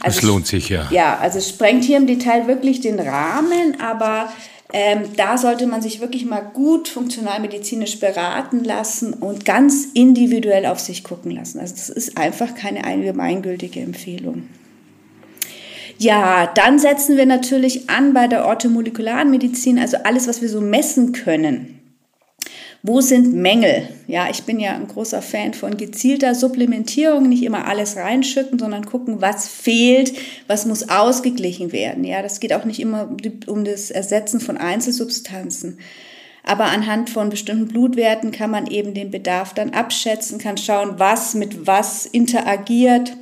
Also 0.02 0.20
es 0.20 0.24
lohnt 0.24 0.48
sich 0.48 0.70
ja. 0.70 0.88
Ja, 0.92 1.18
also 1.20 1.40
es 1.40 1.50
sprengt 1.50 1.84
hier 1.84 1.98
im 1.98 2.08
Detail 2.08 2.48
wirklich 2.48 2.82
den 2.82 3.00
Rahmen, 3.00 3.80
aber 3.82 4.32
ähm, 4.72 5.04
da 5.16 5.38
sollte 5.38 5.66
man 5.66 5.82
sich 5.82 6.00
wirklich 6.00 6.26
mal 6.26 6.42
gut 6.42 6.88
funktionalmedizinisch 6.88 8.00
beraten 8.00 8.64
lassen 8.64 9.14
und 9.14 9.44
ganz 9.44 9.88
individuell 9.94 10.68
auf 10.68 10.80
sich 10.80 11.04
gucken 11.04 11.32
lassen. 11.32 11.60
Also 11.60 11.76
das 11.76 11.90
ist 11.90 12.18
einfach 12.18 12.54
keine 12.54 12.86
allgemeingültige 12.86 13.80
Empfehlung. 13.80 14.44
Ja, 15.98 16.50
dann 16.56 16.80
setzen 16.80 17.18
wir 17.18 17.26
natürlich 17.26 17.90
an 17.90 18.14
bei 18.14 18.28
der 18.28 18.46
orthomolekularen 18.46 19.30
Medizin, 19.30 19.80
also 19.80 19.98
alles, 20.04 20.28
was 20.28 20.42
wir 20.42 20.48
so 20.48 20.62
messen 20.62 21.12
können. 21.12 21.79
Wo 22.82 23.02
sind 23.02 23.34
Mängel? 23.34 23.89
Ja, 24.08 24.30
ich 24.30 24.44
bin 24.44 24.60
ja 24.60 24.72
ein 24.72 24.88
großer 24.88 25.22
Fan 25.22 25.54
von 25.54 25.76
gezielter 25.76 26.34
Supplementierung, 26.34 27.28
nicht 27.28 27.44
immer 27.44 27.68
alles 27.68 27.98
reinschütten, 27.98 28.58
sondern 28.58 28.86
gucken, 28.86 29.22
was 29.22 29.50
fehlt, 29.50 30.13
was 30.48 30.65
muss 30.65 30.88
ausgeglichen 30.88 31.74
werden. 31.74 32.06
Ja, 32.06 32.22
das 32.22 32.39
geht 32.39 32.54
auch 32.54 32.63
nicht 32.63 32.80
immer 32.80 33.10
um 33.48 33.65
das 33.65 33.92
Ersetzen 33.92 34.39
von 34.39 34.58
Einzelsubstanzen. 34.58 35.80
Aber 36.44 36.65
anhand 36.65 37.10
von 37.10 37.30
bestimmten 37.30 37.68
Blutwerten 37.68 38.32
kann 38.32 38.50
man 38.50 38.65
eben 38.68 38.94
den 38.94 39.12
Bedarf 39.12 39.54
dann 39.54 39.72
abschätzen, 39.72 40.39
kann 40.39 40.58
schauen, 40.58 40.94
was 40.98 41.34
mit 41.34 41.68
was 41.68 42.06
interagiert. 42.06 43.15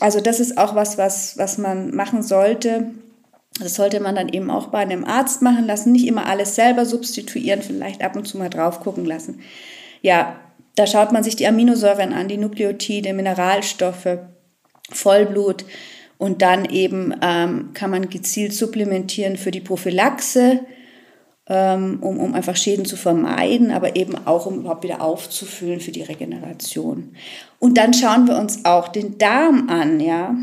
Also 0.00 0.20
das 0.20 0.40
ist 0.40 0.56
auch 0.56 0.74
was, 0.74 0.96
was, 0.96 1.36
was 1.36 1.58
man 1.58 1.94
machen 1.94 2.22
sollte. 2.22 2.90
Das 3.62 3.74
sollte 3.74 4.00
man 4.00 4.14
dann 4.14 4.28
eben 4.28 4.50
auch 4.50 4.68
bei 4.68 4.78
einem 4.78 5.04
Arzt 5.04 5.42
machen 5.42 5.66
lassen, 5.66 5.92
nicht 5.92 6.06
immer 6.06 6.26
alles 6.26 6.54
selber 6.54 6.84
substituieren, 6.84 7.62
vielleicht 7.62 8.02
ab 8.02 8.16
und 8.16 8.26
zu 8.26 8.38
mal 8.38 8.50
drauf 8.50 8.80
gucken 8.80 9.04
lassen. 9.04 9.40
Ja, 10.02 10.36
da 10.74 10.86
schaut 10.86 11.12
man 11.12 11.22
sich 11.22 11.36
die 11.36 11.46
Aminosäuren 11.46 12.12
an, 12.12 12.28
die 12.28 12.38
Nukleotide, 12.38 13.12
Mineralstoffe, 13.12 14.18
Vollblut 14.90 15.64
und 16.18 16.40
dann 16.40 16.64
eben 16.66 17.14
ähm, 17.20 17.70
kann 17.74 17.90
man 17.90 18.08
gezielt 18.08 18.54
supplementieren 18.54 19.36
für 19.36 19.50
die 19.50 19.60
Prophylaxe, 19.60 20.60
ähm, 21.48 21.98
um, 22.00 22.18
um 22.20 22.34
einfach 22.34 22.56
Schäden 22.56 22.84
zu 22.84 22.96
vermeiden, 22.96 23.70
aber 23.70 23.96
eben 23.96 24.14
auch, 24.26 24.46
um 24.46 24.60
überhaupt 24.60 24.84
wieder 24.84 25.02
aufzufüllen 25.02 25.80
für 25.80 25.90
die 25.90 26.02
Regeneration. 26.02 27.14
Und 27.58 27.76
dann 27.76 27.92
schauen 27.92 28.28
wir 28.28 28.38
uns 28.38 28.64
auch 28.64 28.88
den 28.88 29.18
Darm 29.18 29.68
an, 29.68 30.00
ja. 30.00 30.34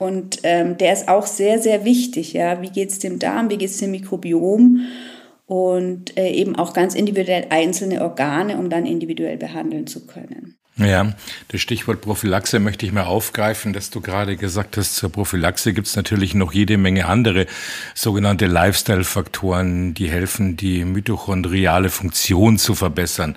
Und 0.00 0.38
ähm, 0.44 0.78
der 0.78 0.94
ist 0.94 1.08
auch 1.08 1.26
sehr, 1.26 1.58
sehr 1.58 1.84
wichtig. 1.84 2.32
Ja? 2.32 2.62
Wie 2.62 2.70
geht 2.70 2.88
es 2.88 3.00
dem 3.00 3.18
Darm, 3.18 3.50
wie 3.50 3.58
geht 3.58 3.68
es 3.68 3.76
dem 3.76 3.90
Mikrobiom? 3.90 4.86
Und 5.44 6.16
äh, 6.16 6.30
eben 6.30 6.56
auch 6.56 6.72
ganz 6.72 6.94
individuell 6.94 7.48
einzelne 7.50 8.00
Organe, 8.00 8.56
um 8.56 8.70
dann 8.70 8.86
individuell 8.86 9.36
behandeln 9.36 9.86
zu 9.86 10.06
können. 10.06 10.56
Ja, 10.78 11.12
das 11.48 11.60
Stichwort 11.60 12.00
Prophylaxe 12.00 12.60
möchte 12.60 12.86
ich 12.86 12.92
mal 12.92 13.02
aufgreifen, 13.02 13.74
dass 13.74 13.90
du 13.90 14.00
gerade 14.00 14.38
gesagt 14.38 14.78
hast, 14.78 14.96
zur 14.96 15.12
Prophylaxe 15.12 15.74
gibt 15.74 15.88
es 15.88 15.96
natürlich 15.96 16.34
noch 16.34 16.54
jede 16.54 16.78
Menge 16.78 17.04
andere 17.04 17.44
sogenannte 17.94 18.46
Lifestyle-Faktoren, 18.46 19.92
die 19.92 20.08
helfen, 20.08 20.56
die 20.56 20.86
mitochondriale 20.86 21.90
Funktion 21.90 22.56
zu 22.56 22.74
verbessern. 22.74 23.36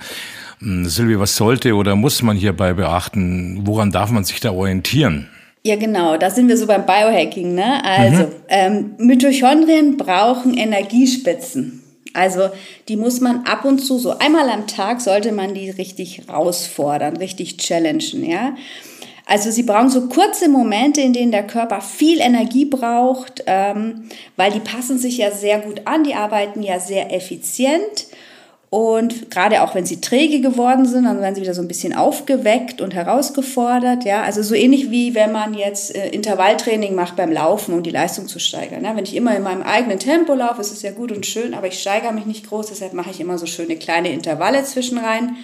Hm, 0.60 0.86
Silvia, 0.86 1.19
was 1.19 1.36
sollte 1.36 1.76
oder 1.76 1.97
muss 1.97 2.21
man 2.21 2.38
hierbei 2.38 2.73
beachten? 2.73 3.67
Woran 3.67 3.91
darf 3.91 4.12
man 4.12 4.23
sich 4.23 4.39
da 4.39 4.54
orientieren? 4.54 5.28
Ja, 5.65 5.78
genau, 5.78 6.17
da 6.17 6.30
sind 6.30 6.49
wir 6.49 6.58
so 6.58 6.67
beim 6.67 6.86
Biohacking. 6.86 7.56
Ne? 7.56 7.84
Also, 7.86 8.23
mhm. 8.23 8.32
ähm, 8.49 8.95
Mitochondrien 8.97 9.95
brauchen 9.95 10.56
Energiespitzen. 10.58 11.80
Also 12.13 12.49
die 12.88 12.95
muss 12.95 13.21
man 13.21 13.45
ab 13.45 13.65
und 13.65 13.80
zu, 13.80 13.97
so 13.97 14.17
einmal 14.19 14.49
am 14.49 14.67
Tag 14.67 15.02
sollte 15.02 15.32
man 15.32 15.56
die 15.56 15.71
richtig 15.71 16.19
herausfordern, 16.19 17.17
richtig 17.17 17.58
challengen, 17.58 18.23
ja. 18.23 18.56
Also 19.26 19.52
sie 19.52 19.63
brauchen 19.63 19.89
so 19.89 20.10
kurze 20.10 20.49
Momente, 20.49 21.02
in 21.02 21.13
denen 21.13 21.32
der 21.32 21.47
Körper 21.47 21.82
viel 21.82 22.19
Energie 22.19 22.65
braucht, 22.65 23.43
ähm, 23.47 24.10
weil 24.36 24.52
die 24.52 24.60
passen 24.60 24.99
sich 24.99 25.17
ja 25.17 25.32
sehr 25.32 25.60
gut 25.60 25.82
an, 25.86 26.04
die 26.04 26.13
arbeiten 26.13 26.62
ja 26.62 26.80
sehr 26.80 27.12
effizient 27.12 28.08
und 28.74 29.30
gerade 29.30 29.62
auch 29.62 29.76
wenn 29.76 29.86
sie 29.86 30.02
träge 30.02 30.42
geworden 30.42 30.88
sind, 30.88 31.04
dann 31.04 31.22
werden 31.22 31.36
sie 31.36 31.42
wieder 31.42 31.54
so 31.54 31.62
ein 31.62 31.68
bisschen 31.68 31.94
aufgeweckt 31.94 32.82
und 32.82 32.96
herausgefordert. 32.96 34.04
Ja, 34.04 34.24
also 34.24 34.42
so 34.42 34.56
ähnlich 34.56 34.90
wie 34.90 35.14
wenn 35.14 35.32
man 35.32 35.54
jetzt 35.54 35.96
äh, 35.96 36.10
Intervalltraining 36.10 36.96
macht 36.96 37.16
beim 37.16 37.32
Laufen, 37.32 37.76
um 37.76 37.84
die 37.84 37.92
Leistung 37.92 38.28
zu 38.28 38.40
steigern. 38.40 38.84
Ja, 38.84 38.96
wenn 38.96 39.04
ich 39.04 39.16
immer 39.16 39.38
in 39.38 39.44
meinem 39.44 39.62
eigenen 39.62 40.00
Tempo 40.00 40.34
laufe, 40.34 40.60
ist 40.60 40.72
es 40.72 40.82
ja 40.82 40.90
gut 40.90 41.12
und 41.12 41.28
schön, 41.28 41.54
aber 41.54 41.68
ich 41.68 41.80
steigere 41.80 42.14
mich 42.14 42.26
nicht 42.26 42.50
groß, 42.50 42.66
deshalb 42.66 42.94
mache 42.94 43.12
ich 43.12 43.20
immer 43.20 43.38
so 43.38 43.46
schöne 43.46 43.76
kleine 43.76 44.12
Intervalle 44.12 44.64
zwischen 44.64 44.98
rein. 44.98 45.36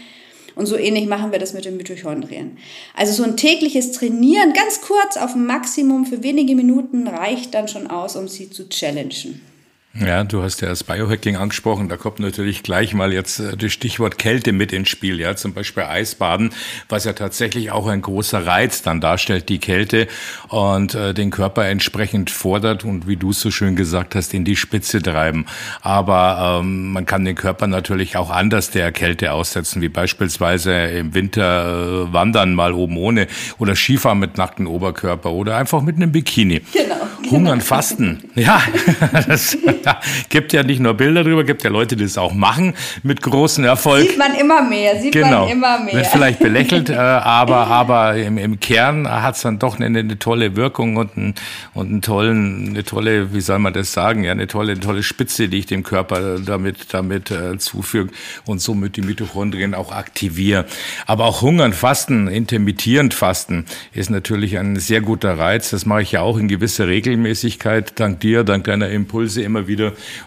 Und 0.56 0.66
so 0.66 0.76
ähnlich 0.76 1.06
machen 1.06 1.32
wir 1.32 1.38
das 1.38 1.54
mit 1.54 1.66
den 1.66 1.78
Mitochondrien. 1.78 2.58
Also 2.96 3.14
so 3.14 3.22
ein 3.22 3.38
tägliches 3.38 3.92
Trainieren, 3.92 4.54
ganz 4.54 4.82
kurz 4.82 5.18
auf 5.18 5.34
dem 5.34 5.46
Maximum 5.46 6.08
für 6.08 6.24
wenige 6.24 6.56
Minuten, 6.56 7.08
reicht 7.08 7.54
dann 7.54 7.68
schon 7.68 7.92
aus, 7.92 8.16
um 8.16 8.28
sie 8.28 8.50
zu 8.50 8.68
challengen. 8.70 9.49
Ja, 9.96 10.24
du 10.24 10.44
hast 10.44 10.62
ja 10.62 10.70
das 10.70 10.84
Biohacking 10.84 11.36
angesprochen. 11.36 11.90
Da 11.90 11.98
kommt 11.98 12.20
natürlich 12.20 12.62
gleich 12.62 12.94
mal 12.94 13.12
jetzt 13.12 13.40
äh, 13.40 13.58
das 13.58 13.74
Stichwort 13.74 14.20
Kälte 14.20 14.52
mit 14.52 14.72
ins 14.72 14.88
Spiel. 14.88 15.20
Ja, 15.20 15.36
zum 15.36 15.54
Beispiel 15.54 15.82
Eisbaden, 15.84 16.52
was 16.88 17.06
ja 17.06 17.14
tatsächlich 17.14 17.72
auch 17.72 17.88
ein 17.88 18.04
großer 18.04 18.46
Reiz 18.46 18.84
dann 18.84 19.02
darstellt, 19.02 19.50
die 19.50 19.58
Kälte 19.58 20.08
und 20.50 20.94
äh, 20.94 21.16
den 21.16 21.32
Körper 21.32 21.66
entsprechend 21.66 22.30
fordert 22.30 22.86
und 22.86 23.08
wie 23.08 23.18
du 23.18 23.34
so 23.34 23.50
schön 23.50 23.76
gesagt 23.76 24.14
hast, 24.14 24.36
in 24.36 24.46
die 24.46 24.56
Spitze 24.56 25.02
treiben. 25.02 25.48
Aber 25.82 26.60
ähm, 26.62 26.92
man 26.94 27.08
kann 27.08 27.26
den 27.26 27.36
Körper 27.36 27.66
natürlich 27.66 28.16
auch 28.16 28.30
anders 28.30 28.70
der 28.70 28.92
Kälte 28.92 29.34
aussetzen, 29.34 29.82
wie 29.82 29.90
beispielsweise 29.90 30.72
im 30.72 31.16
Winter 31.16 32.06
äh, 32.08 32.14
wandern 32.14 32.54
mal 32.54 32.74
oben 32.74 32.96
ohne 32.96 33.26
oder 33.58 33.76
Skifahren 33.76 34.20
mit 34.20 34.38
nacktem 34.38 34.68
Oberkörper 34.68 35.32
oder 35.32 35.58
einfach 35.58 35.82
mit 35.82 35.96
einem 35.96 36.12
Bikini. 36.12 36.62
Genau. 36.74 36.96
Hungern, 37.32 37.62
Fasten. 37.62 38.24
Ja, 38.36 38.62
das 39.28 39.58
gibt 40.30 40.54
ja 40.54 40.64
nicht 40.64 40.80
nur 40.80 40.94
Bilder 40.94 41.24
drüber, 41.24 41.44
gibt 41.44 41.64
ja 41.64 41.70
Leute, 41.70 41.96
die 41.96 42.04
das 42.04 42.18
auch 42.18 42.34
machen 42.34 42.74
mit 43.04 43.22
großem 43.22 43.64
Erfolg. 43.64 44.08
Sieht 44.08 44.18
man 44.18 44.36
immer 44.36 44.62
mehr, 44.62 45.00
sieht 45.02 45.14
genau. 45.14 45.42
man 45.42 45.50
immer 45.50 45.80
mehr. 45.80 45.96
Wird 45.96 46.08
vielleicht 46.08 46.40
belächelt, 46.40 46.90
äh, 46.90 46.96
aber, 46.96 47.68
aber 47.68 48.16
im, 48.16 48.38
im 48.38 48.60
Kern 48.60 49.10
hat 49.10 49.36
es 49.36 49.42
dann 49.42 49.60
doch 49.60 49.80
eine, 49.80 50.00
eine, 50.00 50.20
tolle 50.20 50.56
Wirkung 50.56 50.98
und, 50.98 51.18
ein, 51.18 51.36
und 51.74 51.90
einen 51.90 52.02
tollen, 52.02 52.70
eine 52.70 52.84
tolle, 52.84 53.34
wie 53.34 53.42
soll 53.42 53.60
man 53.60 53.74
das 53.74 53.94
sagen, 53.94 54.24
ja, 54.24 54.32
eine 54.32 54.48
tolle, 54.48 54.74
eine 54.74 54.82
tolle 54.82 55.04
Spitze, 55.04 55.48
die 55.50 55.60
ich 55.60 55.66
dem 55.66 55.84
Körper 55.84 56.40
damit, 56.40 56.94
damit 56.94 57.32
äh, 57.32 57.58
zufüge 57.58 58.12
und 58.46 58.60
somit 58.60 58.98
die 58.98 59.02
Mitochondrien 59.02 59.74
auch 59.74 59.92
aktiviere. 59.92 60.66
Aber 61.06 61.26
auch 61.26 61.42
Hungern, 61.42 61.74
Fasten, 61.74 62.28
intermittierend 62.28 63.14
Fasten 63.14 63.66
ist 63.94 64.10
natürlich 64.10 64.58
ein 64.58 64.76
sehr 64.78 65.02
guter 65.02 65.38
Reiz. 65.38 65.70
Das 65.70 65.86
mache 65.86 66.02
ich 66.02 66.12
ja 66.12 66.22
auch 66.22 66.38
in 66.38 66.48
gewisser 66.48 66.88
Regelmäßigkeit, 66.88 68.00
dank 68.00 68.20
dir, 68.20 68.44
dank 68.44 68.66
deiner 68.66 68.90
Impulse 68.90 69.42
immer 69.42 69.68
wieder 69.68 69.69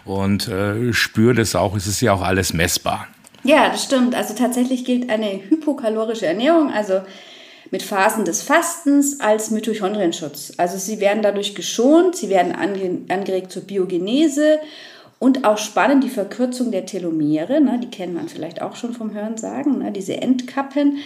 und 0.05 0.47
äh, 0.47 0.93
spüre 0.93 1.33
das 1.35 1.55
auch. 1.55 1.75
Es 1.75 1.87
ist 1.87 2.01
ja 2.01 2.13
auch 2.13 2.21
alles 2.21 2.53
messbar. 2.53 3.07
Ja, 3.43 3.69
das 3.69 3.83
stimmt. 3.83 4.15
Also 4.15 4.33
tatsächlich 4.33 4.85
gilt 4.85 5.09
eine 5.09 5.41
hypokalorische 5.49 6.25
Ernährung, 6.25 6.71
also 6.71 7.01
mit 7.71 7.83
Phasen 7.83 8.23
des 8.23 8.43
Fastens 8.43 9.19
als 9.19 9.51
Mitochondrienschutz. 9.51 10.53
Also 10.57 10.77
sie 10.77 10.99
werden 10.99 11.23
dadurch 11.23 11.55
geschont, 11.55 12.15
sie 12.15 12.29
werden 12.29 12.53
ange 12.53 13.01
angeregt 13.09 13.51
zur 13.51 13.63
Biogenese 13.63 14.59
und 15.19 15.45
auch 15.45 15.57
spannend 15.57 16.03
die 16.03 16.09
Verkürzung 16.09 16.71
der 16.71 16.85
Telomere, 16.85 17.61
ne, 17.61 17.79
die 17.81 17.89
kennt 17.89 18.13
man 18.13 18.27
vielleicht 18.27 18.61
auch 18.61 18.75
schon 18.75 18.93
vom 18.93 19.13
Hörensagen, 19.13 19.79
ne, 19.79 19.91
diese 19.91 20.21
Endkappen 20.21 20.97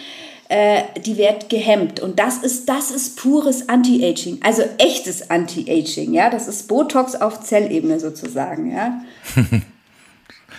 äh, 0.48 0.82
die 1.04 1.18
wird 1.18 1.50
gehemmt. 1.50 2.00
Und 2.00 2.18
das 2.18 2.38
ist, 2.38 2.68
das 2.68 2.90
ist 2.90 3.18
pures 3.18 3.68
Anti-Aging, 3.68 4.40
also 4.42 4.62
echtes 4.78 5.30
Anti-Aging, 5.30 6.14
ja. 6.14 6.30
Das 6.30 6.48
ist 6.48 6.68
Botox 6.68 7.14
auf 7.14 7.40
Zellebene 7.40 8.00
sozusagen, 8.00 8.72
ja. 8.72 9.02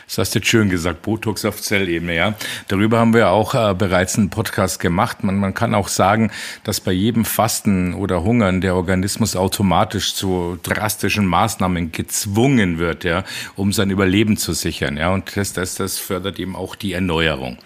Das 0.10 0.17
hast 0.17 0.34
du 0.34 0.39
jetzt 0.39 0.48
schön 0.48 0.72
gesagt, 0.72 1.04
Botox 1.04 1.45
auf 1.45 1.62
Zellebene, 1.62 2.15
ja. 2.15 2.34
Darüber 2.67 2.98
haben 2.98 3.13
wir 3.13 3.30
auch 3.30 3.54
äh, 3.54 3.76
bereits 3.76 4.17
einen 4.17 4.32
Podcast 4.32 4.80
gemacht. 4.80 5.24
Man, 5.24 5.36
man 5.36 5.54
kann 5.54 5.76
auch 5.76 5.88
sagen, 5.88 6.32
dass 6.63 6.82
bei 6.82 6.91
jedem 6.91 7.26
Fasten 7.26 7.93
oder 7.93 8.24
Hungern 8.24 8.60
der 8.60 8.74
Organismus 8.74 9.36
automatisch 9.36 10.15
zu 10.15 10.58
drastischen 10.63 11.28
Maßnahmen 11.28 11.91
gezwungen 11.91 12.80
wird, 12.80 13.04
ja, 13.04 13.24
um 13.56 13.72
sein 13.72 13.91
Überleben 13.91 14.36
zu 14.36 14.54
sichern, 14.54 14.98
ja. 14.98 15.13
Und 15.13 15.38
das, 15.38 15.54
das, 15.54 15.76
das 15.76 16.00
fördert 16.00 16.39
eben 16.39 16.56
auch 16.56 16.76
die 16.76 16.93
Erneuerung. 16.93 17.60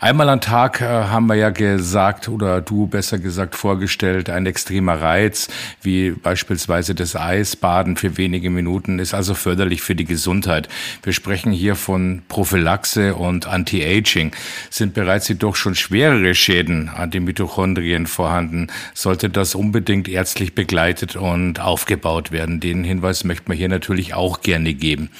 Einmal 0.00 0.28
am 0.30 0.40
Tag 0.40 0.80
äh, 0.80 0.86
haben 0.86 1.26
wir 1.26 1.36
ja 1.36 1.50
gesagt, 1.50 2.28
oder 2.28 2.60
du 2.60 2.88
besser 2.88 3.20
gesagt 3.20 3.54
vorgestellt, 3.54 4.30
ein 4.30 4.46
extremer 4.46 5.00
Reiz, 5.00 5.46
wie 5.80 6.10
beispielsweise 6.10 6.96
das 6.96 7.14
Eisbaden 7.14 7.96
für 7.96 8.16
wenige 8.16 8.50
Minuten, 8.50 8.98
ist 8.98 9.14
also 9.14 9.34
förderlich 9.34 9.80
für 9.80 9.94
die 9.94 10.06
Gesundheit. 10.06 10.68
Wir 11.04 11.12
sprechen 11.12 11.52
hier 11.52 11.76
von 11.84 12.22
Prophylaxe 12.28 13.14
und 13.14 13.46
Anti-Aging. 13.46 14.32
Sind 14.70 14.94
bereits 14.94 15.28
jedoch 15.28 15.54
schon 15.54 15.74
schwerere 15.74 16.34
Schäden 16.34 16.88
an 16.88 17.10
den 17.10 17.24
Mitochondrien 17.24 18.06
vorhanden, 18.06 18.68
sollte 18.94 19.28
das 19.28 19.54
unbedingt 19.54 20.08
ärztlich 20.08 20.54
begleitet 20.54 21.14
und 21.16 21.60
aufgebaut 21.60 22.32
werden. 22.32 22.60
Den 22.60 22.84
Hinweis 22.84 23.24
möchte 23.24 23.48
man 23.48 23.58
hier 23.58 23.68
natürlich 23.68 24.14
auch 24.14 24.40
gerne 24.40 24.72
geben. 24.72 25.10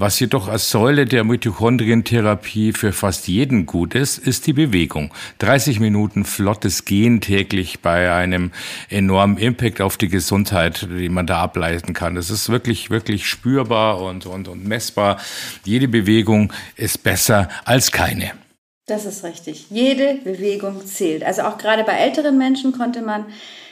Was 0.00 0.20
jedoch 0.20 0.46
als 0.46 0.70
Säule 0.70 1.06
der 1.06 1.24
Mitochondrientherapie 1.24 2.72
für 2.72 2.92
fast 2.92 3.26
jeden 3.26 3.66
gut 3.66 3.96
ist, 3.96 4.16
ist 4.16 4.46
die 4.46 4.52
Bewegung. 4.52 5.12
30 5.40 5.80
Minuten 5.80 6.24
flottes 6.24 6.84
Gehen 6.84 7.20
täglich 7.20 7.80
bei 7.80 8.12
einem 8.14 8.52
enormen 8.90 9.38
Impact 9.38 9.80
auf 9.80 9.96
die 9.96 10.06
Gesundheit, 10.06 10.86
die 10.88 11.08
man 11.08 11.26
da 11.26 11.42
ableiten 11.42 11.94
kann. 11.94 12.14
Das 12.14 12.30
ist 12.30 12.48
wirklich, 12.48 12.90
wirklich 12.90 13.26
spürbar 13.26 14.00
und, 14.00 14.24
und, 14.26 14.46
und 14.46 14.64
messbar. 14.64 15.20
Jede 15.64 15.88
Bewegung 15.88 16.52
ist 16.76 17.02
besser 17.02 17.48
als 17.64 17.90
keine. 17.90 18.30
Das 18.86 19.04
ist 19.04 19.24
richtig. 19.24 19.66
Jede 19.68 20.20
Bewegung 20.22 20.86
zählt. 20.86 21.24
Also 21.24 21.42
auch 21.42 21.58
gerade 21.58 21.82
bei 21.82 21.94
älteren 21.94 22.38
Menschen 22.38 22.70
konnte 22.70 23.02
man 23.02 23.26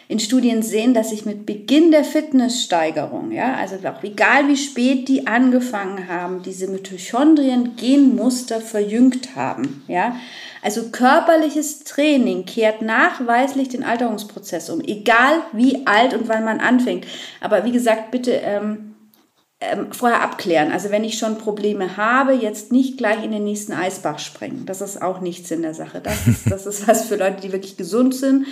in 0.09 0.21
Studien 0.21 0.63
sehen, 0.63 0.95
dass 0.95 1.11
sich 1.11 1.27
mit 1.27 1.47
Beginn 1.47 1.91
der 1.91 2.05
Fitnesssteigerung, 2.05 3.33
ja, 3.33 3.55
also 3.55 3.77
auch 3.89 4.03
egal 4.05 4.47
wie 4.49 4.57
spät 4.57 5.09
die 5.09 5.27
angefangen 5.27 6.09
haben, 6.09 6.43
diese 6.43 6.69
Mitochondrien-Genmuster 6.69 8.61
verjüngt 8.61 9.35
haben, 9.35 9.85
ja. 9.89 10.17
Also 10.63 10.91
körperliches 10.91 11.85
Training 11.85 12.45
kehrt 12.45 12.83
nachweislich 12.83 13.69
den 13.69 13.85
Alterungsprozess 13.85 14.69
um, 14.71 14.81
egal 14.81 15.41
wie 15.53 15.87
alt 15.87 16.13
und 16.13 16.29
wann 16.29 16.45
man 16.45 16.59
anfängt. 16.59 17.07
Aber 17.41 17.65
wie 17.65 17.71
gesagt, 17.71 18.11
bitte 18.11 18.33
ähm, 18.33 18.97
ähm, 19.61 19.93
vorher 19.93 20.23
abklären. 20.23 20.71
Also 20.71 20.91
wenn 20.91 21.05
ich 21.05 21.19
schon 21.19 21.39
Probleme 21.39 21.97
habe, 21.97 22.33
jetzt 22.35 22.73
nicht 22.73 22.99
gleich 22.99 23.25
in 23.25 23.31
den 23.31 23.45
nächsten 23.45 23.73
Eisbach 23.73 24.19
springen. 24.19 24.67
Das 24.67 24.81
ist 24.81 25.01
auch 25.01 25.21
nichts 25.21 25.51
in 25.51 25.63
der 25.63 25.73
Sache. 25.73 26.01
Das 26.01 26.27
ist, 26.27 26.51
das 26.51 26.67
ist 26.67 26.87
was 26.87 27.07
für 27.07 27.17
Leute, 27.17 27.41
die 27.41 27.53
wirklich 27.53 27.77
gesund 27.77 28.15
sind. 28.15 28.47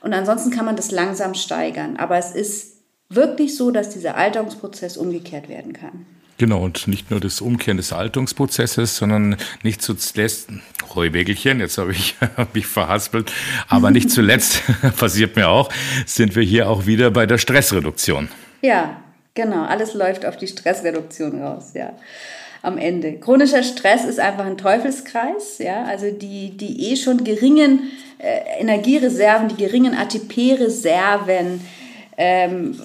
Und 0.00 0.12
ansonsten 0.14 0.50
kann 0.50 0.64
man 0.64 0.76
das 0.76 0.90
langsam 0.90 1.34
steigern. 1.34 1.96
Aber 1.96 2.16
es 2.16 2.32
ist 2.32 2.78
wirklich 3.08 3.56
so, 3.56 3.70
dass 3.70 3.90
dieser 3.90 4.16
Alterungsprozess 4.16 4.96
umgekehrt 4.96 5.48
werden 5.48 5.72
kann. 5.72 6.06
Genau, 6.38 6.62
und 6.64 6.88
nicht 6.88 7.10
nur 7.10 7.20
das 7.20 7.42
Umkehren 7.42 7.76
des 7.76 7.92
Alterungsprozesses, 7.92 8.96
sondern 8.96 9.36
nicht 9.62 9.82
zuletzt, 9.82 10.48
Heuwägelchen, 10.94 11.60
jetzt 11.60 11.76
habe 11.76 11.92
ich 11.92 12.16
mich 12.54 12.66
verhaspelt, 12.66 13.30
aber 13.68 13.90
nicht 13.90 14.10
zuletzt, 14.12 14.62
passiert 14.96 15.36
mir 15.36 15.48
auch, 15.48 15.70
sind 16.06 16.34
wir 16.34 16.42
hier 16.42 16.70
auch 16.70 16.86
wieder 16.86 17.10
bei 17.10 17.26
der 17.26 17.36
Stressreduktion. 17.36 18.28
Ja, 18.62 18.96
Genau, 19.34 19.64
alles 19.64 19.94
läuft 19.94 20.26
auf 20.26 20.36
die 20.36 20.48
Stressreduktion 20.48 21.42
raus, 21.42 21.72
ja. 21.74 21.92
Am 22.62 22.76
Ende. 22.76 23.14
Chronischer 23.14 23.62
Stress 23.62 24.04
ist 24.04 24.20
einfach 24.20 24.44
ein 24.44 24.58
Teufelskreis, 24.58 25.58
ja. 25.58 25.84
Also 25.84 26.10
die, 26.10 26.56
die 26.56 26.90
eh 26.90 26.96
schon 26.96 27.24
geringen 27.24 27.90
äh, 28.18 28.60
Energiereserven, 28.60 29.48
die 29.48 29.56
geringen 29.56 29.94
ATP-Reserven, 29.94 31.60
ähm, 32.18 32.78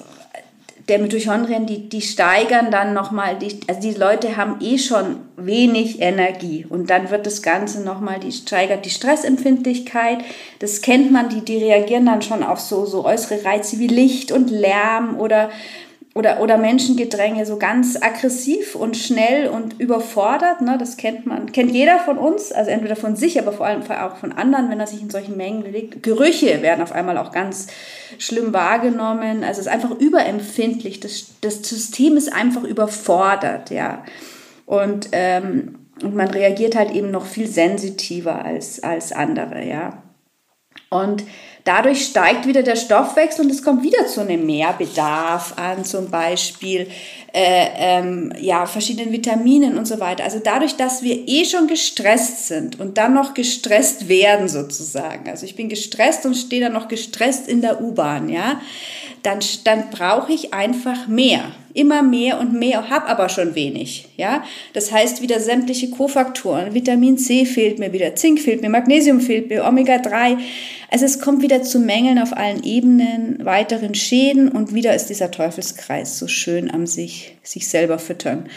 der 0.88 1.00
Mitochondrien, 1.00 1.66
die, 1.66 1.88
die 1.88 2.00
steigern 2.00 2.70
dann 2.70 2.94
nochmal, 2.94 3.36
die, 3.36 3.58
also 3.66 3.80
die 3.80 3.94
Leute 3.94 4.36
haben 4.36 4.60
eh 4.60 4.78
schon 4.78 5.16
wenig 5.36 6.00
Energie 6.00 6.64
und 6.68 6.90
dann 6.90 7.10
wird 7.10 7.26
das 7.26 7.42
Ganze 7.42 7.82
nochmal, 7.82 8.20
die 8.20 8.30
steigert 8.30 8.84
die 8.84 8.90
Stressempfindlichkeit. 8.90 10.18
Das 10.60 10.82
kennt 10.82 11.10
man, 11.10 11.28
die, 11.28 11.40
die 11.40 11.58
reagieren 11.58 12.06
dann 12.06 12.22
schon 12.22 12.44
auf 12.44 12.60
so, 12.60 12.86
so 12.86 13.04
äußere 13.04 13.44
Reize 13.44 13.80
wie 13.80 13.88
Licht 13.88 14.30
und 14.30 14.48
Lärm 14.48 15.18
oder 15.18 15.50
oder, 16.16 16.40
oder 16.40 16.56
Menschengedränge 16.56 17.44
so 17.44 17.58
ganz 17.58 18.00
aggressiv 18.00 18.74
und 18.74 18.96
schnell 18.96 19.48
und 19.48 19.78
überfordert. 19.78 20.62
Ne? 20.62 20.78
Das 20.78 20.96
kennt 20.96 21.26
man, 21.26 21.52
kennt 21.52 21.70
jeder 21.72 21.98
von 21.98 22.16
uns, 22.16 22.52
also 22.52 22.70
entweder 22.70 22.96
von 22.96 23.16
sich, 23.16 23.38
aber 23.38 23.52
vor 23.52 23.66
allem 23.66 23.82
auch 23.82 24.16
von 24.16 24.32
anderen, 24.32 24.70
wenn 24.70 24.80
er 24.80 24.86
sich 24.86 25.02
in 25.02 25.10
solchen 25.10 25.36
Mengen 25.36 25.62
bewegt. 25.62 26.02
Gerüche 26.02 26.62
werden 26.62 26.80
auf 26.80 26.92
einmal 26.92 27.18
auch 27.18 27.32
ganz 27.32 27.66
schlimm 28.16 28.54
wahrgenommen. 28.54 29.44
Also 29.44 29.60
es 29.60 29.66
ist 29.66 29.72
einfach 29.72 29.90
überempfindlich. 29.90 31.00
Das, 31.00 31.34
das 31.42 31.56
System 31.62 32.16
ist 32.16 32.32
einfach 32.32 32.64
überfordert, 32.64 33.68
ja. 33.68 34.02
Und, 34.64 35.10
ähm, 35.12 35.80
und 36.02 36.14
man 36.14 36.28
reagiert 36.28 36.76
halt 36.76 36.92
eben 36.92 37.10
noch 37.10 37.26
viel 37.26 37.46
sensitiver 37.46 38.42
als, 38.42 38.82
als 38.82 39.12
andere, 39.12 39.62
ja. 39.66 40.02
Und 40.88 41.24
Dadurch 41.66 42.06
steigt 42.06 42.46
wieder 42.46 42.62
der 42.62 42.76
Stoffwechsel 42.76 43.44
und 43.44 43.50
es 43.50 43.62
kommt 43.62 43.82
wieder 43.82 44.06
zu 44.06 44.22
einem 44.22 44.46
Mehrbedarf 44.46 45.54
an, 45.58 45.84
zum 45.84 46.10
Beispiel 46.10 46.88
äh, 47.34 47.66
ähm, 47.76 48.32
ja, 48.40 48.64
verschiedenen 48.64 49.12
Vitaminen 49.12 49.76
und 49.76 49.86
so 49.86 50.00
weiter. 50.00 50.24
Also 50.24 50.40
dadurch, 50.42 50.76
dass 50.76 51.02
wir 51.02 51.28
eh 51.28 51.44
schon 51.44 51.66
gestresst 51.66 52.46
sind 52.48 52.80
und 52.80 52.96
dann 52.96 53.12
noch 53.12 53.34
gestresst 53.34 54.08
werden 54.08 54.48
sozusagen. 54.48 55.28
Also 55.28 55.44
ich 55.44 55.56
bin 55.56 55.68
gestresst 55.68 56.24
und 56.24 56.34
stehe 56.34 56.62
dann 56.62 56.72
noch 56.72 56.88
gestresst 56.88 57.48
in 57.48 57.60
der 57.60 57.82
U-Bahn, 57.82 58.30
ja 58.30 58.60
dann, 59.26 59.40
dann 59.64 59.90
brauche 59.90 60.32
ich 60.32 60.54
einfach 60.54 61.08
mehr. 61.08 61.50
Immer 61.76 62.02
mehr 62.02 62.40
und 62.40 62.54
mehr, 62.54 62.88
habe 62.88 63.06
aber 63.06 63.28
schon 63.28 63.54
wenig. 63.54 64.08
Ja? 64.16 64.42
Das 64.72 64.90
heißt 64.90 65.20
wieder 65.20 65.40
sämtliche 65.40 65.90
Kofaktoren. 65.90 66.72
Vitamin 66.72 67.18
C 67.18 67.44
fehlt 67.44 67.78
mir 67.78 67.92
wieder, 67.92 68.14
Zink 68.14 68.40
fehlt 68.40 68.62
mir, 68.62 68.70
Magnesium 68.70 69.20
fehlt 69.20 69.50
mir, 69.50 69.66
Omega-3. 69.66 70.38
Also 70.90 71.04
es 71.04 71.20
kommt 71.20 71.42
wieder 71.42 71.62
zu 71.62 71.78
Mängeln 71.78 72.18
auf 72.18 72.36
allen 72.36 72.62
Ebenen, 72.62 73.44
weiteren 73.44 73.94
Schäden 73.94 74.48
und 74.48 74.72
wieder 74.72 74.94
ist 74.94 75.08
dieser 75.08 75.30
Teufelskreis 75.30 76.18
so 76.18 76.28
schön 76.28 76.70
am 76.70 76.86
sich, 76.86 77.36
sich 77.42 77.68
selber 77.68 77.98
füttern. 77.98 78.48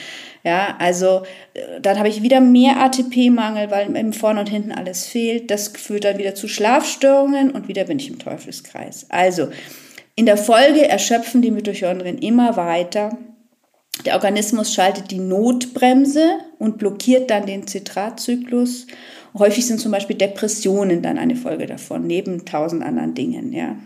Ja, 0.43 0.77
also 0.79 1.23
äh, 1.53 1.82
dann 1.82 1.97
habe 1.97 2.08
ich 2.08 2.21
wieder 2.21 2.39
mehr 2.39 2.82
ATP-Mangel, 2.82 3.71
weil 3.71 3.93
im 3.93 4.13
Vorne 4.13 4.39
und 4.39 4.49
hinten 4.49 4.71
alles 4.71 5.05
fehlt. 5.05 5.51
Das 5.51 5.67
führt 5.69 6.05
dann 6.05 6.17
wieder 6.17 6.36
zu 6.36 6.47
Schlafstörungen 6.47 7.51
und 7.51 7.67
wieder 7.67 7.84
bin 7.84 7.99
ich 7.99 8.10
im 8.10 8.19
Teufelskreis. 8.19 9.08
Also 9.10 9.49
in 10.19 10.25
der 10.25 10.36
Folge 10.36 10.86
erschöpfen 10.86 11.41
die 11.41 11.49
Mitochondrien 11.49 12.17
immer 12.17 12.58
weiter. 12.58 13.17
Der 14.05 14.15
Organismus 14.15 14.73
schaltet 14.73 15.12
die 15.12 15.19
Notbremse 15.19 16.39
und 16.58 16.77
blockiert 16.77 17.29
dann 17.29 17.45
den 17.45 17.67
Zitratzyklus. 17.67 18.88
Häufig 19.38 19.65
sind 19.65 19.79
zum 19.79 19.93
Beispiel 19.93 20.17
Depressionen 20.17 21.01
dann 21.01 21.17
eine 21.17 21.38
Folge 21.38 21.67
davon, 21.67 22.05
neben 22.05 22.43
tausend 22.43 22.84
anderen 22.84 23.13
Dingen. 23.13 23.53
Ja. 23.53 23.77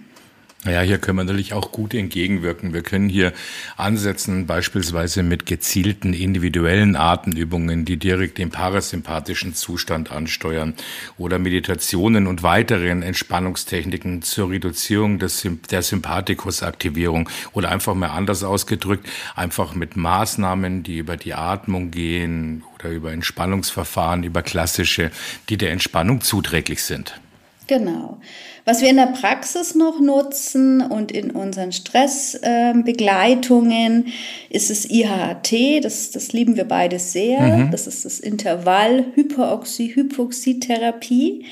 Ja, 0.65 0.79
hier 0.79 0.97
können 0.97 1.17
wir 1.17 1.25
natürlich 1.25 1.51
auch 1.51 1.73
gut 1.73 1.93
entgegenwirken. 1.93 2.73
Wir 2.73 2.83
können 2.83 3.09
hier 3.09 3.33
ansetzen, 3.75 4.47
beispielsweise 4.47 5.21
mit 5.21 5.45
gezielten 5.45 6.13
individuellen 6.13 6.95
Atemübungen, 6.95 7.83
die 7.83 7.97
direkt 7.97 8.37
den 8.37 8.49
parasympathischen 8.49 9.55
Zustand 9.55 10.09
ansteuern 10.09 10.73
oder 11.17 11.37
Meditationen 11.37 12.27
und 12.27 12.43
weiteren 12.43 13.03
Entspannungstechniken 13.03 14.21
zur 14.21 14.51
Reduzierung 14.51 15.19
des, 15.19 15.45
der 15.69 15.81
Sympathikusaktivierung 15.81 17.29
oder 17.51 17.69
einfach 17.69 17.93
mal 17.93 18.11
anders 18.11 18.45
ausgedrückt, 18.45 19.09
einfach 19.35 19.75
mit 19.75 19.97
Maßnahmen, 19.97 20.83
die 20.83 20.99
über 20.99 21.17
die 21.17 21.33
Atmung 21.33 21.91
gehen 21.91 22.63
oder 22.75 22.89
über 22.89 23.11
Entspannungsverfahren, 23.11 24.23
über 24.23 24.41
klassische, 24.41 25.11
die 25.49 25.57
der 25.57 25.71
Entspannung 25.71 26.21
zuträglich 26.21 26.83
sind. 26.83 27.19
Genau. 27.67 28.17
Was 28.65 28.81
wir 28.81 28.89
in 28.89 28.97
der 28.97 29.07
Praxis 29.07 29.75
noch 29.75 29.99
nutzen 29.99 30.81
und 30.81 31.11
in 31.11 31.31
unseren 31.31 31.71
Stressbegleitungen 31.71 34.05
äh, 34.05 34.09
ist 34.49 34.69
es 34.69 34.87
IHT, 34.89 35.83
das, 35.83 36.11
das 36.11 36.31
lieben 36.33 36.55
wir 36.55 36.65
beide 36.65 36.99
sehr. 36.99 37.41
Mhm. 37.41 37.71
Das 37.71 37.87
ist 37.87 38.05
das 38.05 38.19
Intervall 38.19 39.05
Hyperoxy-Hypoxie-Therapie, 39.15 41.45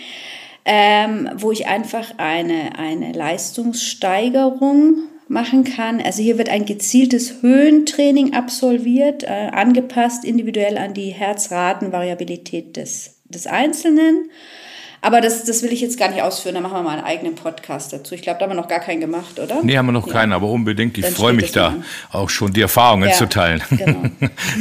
ähm, 0.66 1.30
wo 1.36 1.52
ich 1.52 1.66
einfach 1.68 2.14
eine, 2.18 2.78
eine 2.78 3.14
Leistungssteigerung 3.14 5.08
machen 5.28 5.64
kann. 5.64 6.00
Also 6.02 6.22
hier 6.22 6.38
wird 6.38 6.50
ein 6.50 6.66
gezieltes 6.66 7.42
Höhentraining 7.42 8.34
absolviert, 8.34 9.24
äh, 9.24 9.48
angepasst 9.52 10.24
individuell 10.26 10.78
an 10.78 10.94
die 10.94 11.10
Herzratenvariabilität 11.10 12.76
des, 12.76 13.22
des 13.30 13.48
Einzelnen. 13.48 14.30
Aber 15.04 15.20
das, 15.20 15.46
das 15.46 15.64
will 15.64 15.74
ich 15.74 15.82
jetzt 15.82 15.98
gar 15.98 16.10
nicht 16.10 16.22
ausführen, 16.22 16.54
da 16.54 16.62
machen 16.62 16.74
wir 16.74 16.84
mal 16.84 16.98
einen 16.98 17.04
eigenen 17.04 17.34
Podcast 17.34 17.92
dazu. 17.92 18.14
Ich 18.14 18.22
glaube, 18.22 18.38
da 18.38 18.46
haben 18.46 18.52
wir 18.52 18.62
noch 18.62 18.68
gar 18.68 18.80
keinen 18.80 19.02
gemacht, 19.02 19.40
oder? 19.40 19.64
Nee, 19.64 19.76
haben 19.76 19.88
wir 19.88 19.94
noch 19.94 20.06
ja. 20.06 20.14
keinen, 20.14 20.32
aber 20.32 20.48
unbedingt. 20.48 20.96
Ich 21.00 21.08
freue 21.08 21.34
mich 21.34 21.52
da 21.52 21.70
an. 21.70 21.86
auch 22.12 22.30
schon 22.30 22.54
die 22.54 22.62
Erfahrungen 22.62 23.10
ja, 23.10 23.16
zu 23.16 23.28
teilen. 23.28 23.62
Genau. 23.72 24.04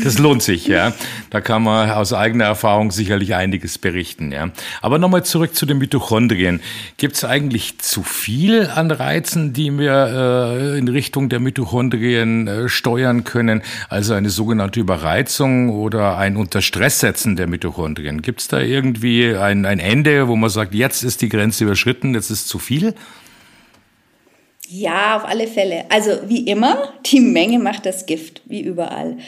Das 0.04 0.18
lohnt 0.18 0.42
sich, 0.42 0.66
ja. 0.66 0.92
Da 1.30 1.40
kann 1.40 1.62
man 1.62 1.90
aus 1.90 2.12
eigener 2.12 2.44
Erfahrung 2.44 2.90
sicherlich 2.90 3.34
einiges 3.34 3.76
berichten, 3.76 4.32
ja. 4.32 4.50
Aber 4.80 4.98
nochmal 4.98 5.24
zurück 5.24 5.54
zu 5.54 5.66
den 5.66 5.78
Mitochondrien. 5.78 6.60
Gibt 6.96 7.16
es 7.16 7.24
eigentlich 7.24 7.78
zu 7.78 8.02
viel 8.02 8.66
an 8.66 8.90
Reizen, 8.90 9.52
die 9.52 9.76
wir 9.78 10.72
äh, 10.74 10.78
in 10.78 10.88
Richtung 10.88 11.28
der 11.28 11.40
Mitochondrien 11.40 12.46
äh, 12.48 12.68
steuern 12.68 13.24
können? 13.24 13.62
Also 13.88 14.14
eine 14.14 14.30
sogenannte 14.30 14.80
Überreizung 14.80 15.70
oder 15.70 16.16
ein 16.16 16.36
Unterstresssetzen 16.36 17.36
der 17.36 17.46
Mitochondrien. 17.46 18.22
Gibt 18.22 18.40
es 18.40 18.48
da 18.48 18.60
irgendwie 18.60 19.34
ein, 19.34 19.66
ein 19.66 19.80
Ende, 19.80 20.29
wo 20.30 20.36
man 20.36 20.50
sagt, 20.50 20.74
jetzt 20.74 21.02
ist 21.02 21.20
die 21.20 21.28
Grenze 21.28 21.64
überschritten, 21.64 22.14
jetzt 22.14 22.30
ist 22.30 22.48
zu 22.48 22.58
viel? 22.58 22.94
Ja, 24.68 25.16
auf 25.16 25.24
alle 25.24 25.48
Fälle. 25.48 25.84
Also 25.90 26.12
wie 26.26 26.46
immer, 26.46 26.92
die 27.06 27.20
Menge 27.20 27.58
macht 27.58 27.84
das 27.86 28.06
Gift, 28.06 28.42
wie 28.46 28.60
überall. 28.62 29.18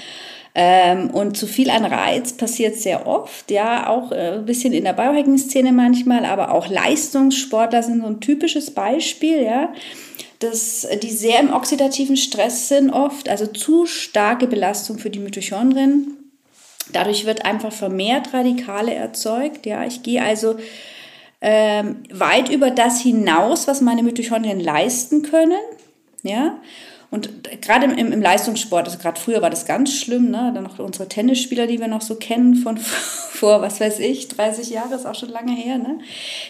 Ähm, 0.54 1.10
und 1.10 1.36
zu 1.36 1.46
viel 1.46 1.70
an 1.70 1.84
Reiz 1.84 2.34
passiert 2.34 2.76
sehr 2.76 3.06
oft, 3.06 3.50
ja, 3.50 3.88
auch 3.88 4.12
äh, 4.12 4.34
ein 4.34 4.44
bisschen 4.44 4.74
in 4.74 4.84
der 4.84 4.92
Biohacking-Szene 4.92 5.72
manchmal, 5.72 6.26
aber 6.26 6.52
auch 6.52 6.68
Leistungssportler 6.68 7.82
sind 7.82 8.02
so 8.02 8.06
ein 8.06 8.20
typisches 8.20 8.70
Beispiel, 8.70 9.42
ja, 9.42 9.72
dass 10.40 10.86
die 11.02 11.10
sehr 11.10 11.40
im 11.40 11.54
oxidativen 11.54 12.18
Stress 12.18 12.68
sind 12.68 12.90
oft, 12.90 13.30
also 13.30 13.46
zu 13.46 13.86
starke 13.86 14.46
Belastung 14.46 14.98
für 14.98 15.08
die 15.08 15.20
Mitochondrien. 15.20 16.18
Dadurch 16.92 17.24
wird 17.24 17.46
einfach 17.46 17.72
vermehrt 17.72 18.34
Radikale 18.34 18.92
erzeugt, 18.92 19.64
ja. 19.64 19.86
Ich 19.86 20.02
gehe 20.02 20.22
also 20.22 20.56
ähm, 21.42 21.96
weit 22.12 22.48
über 22.50 22.70
das 22.70 23.00
hinaus, 23.00 23.66
was 23.66 23.81
meine 23.81 24.05
Mitochondrien 24.05 24.61
leisten 24.61 25.22
können. 25.22 25.59
Ja? 26.22 26.59
Und 27.11 27.28
gerade 27.61 27.85
im, 27.85 28.12
im, 28.12 28.22
Leistungssport, 28.22 28.87
also 28.87 28.96
gerade 28.96 29.20
früher 29.20 29.42
war 29.42 29.50
das 29.50 29.66
ganz 29.66 29.92
schlimm, 29.92 30.31
ne? 30.31 30.52
dann 30.55 30.62
noch 30.62 30.78
unsere 30.78 31.09
Tennisspieler, 31.09 31.66
die 31.66 31.78
wir 31.78 31.88
noch 31.88 32.00
so 32.00 32.14
kennen 32.14 32.55
von 32.55 32.78
vor, 32.78 33.61
was 33.61 33.81
weiß 33.81 33.98
ich, 33.98 34.28
30 34.28 34.70
Jahre, 34.70 34.94
ist 34.94 35.05
auch 35.05 35.16
schon 35.16 35.28
lange 35.28 35.52
her, 35.52 35.76
ne? 35.76 35.98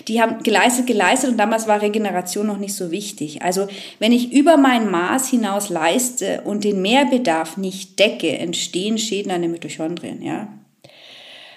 die 0.07 0.20
haben 0.20 0.42
geleistet, 0.42 0.87
geleistet 0.87 1.31
und 1.31 1.38
damals 1.38 1.66
war 1.66 1.81
Regeneration 1.81 2.46
noch 2.46 2.59
nicht 2.59 2.74
so 2.74 2.92
wichtig. 2.92 3.42
Also 3.42 3.66
wenn 3.98 4.12
ich 4.12 4.33
über 4.33 4.57
mein 4.57 4.90
Maß 4.90 5.28
hinaus 5.31 5.70
leiste 5.70 6.42
und 6.44 6.64
den 6.64 6.81
Mehrbedarf 6.83 7.57
nicht 7.57 7.98
decke, 7.98 8.38
entstehen 8.38 8.98
Schäden 8.98 9.33
an 9.33 9.42
den 9.42 9.50
Mitochondrien. 9.50 10.22
Ja? 10.22 10.48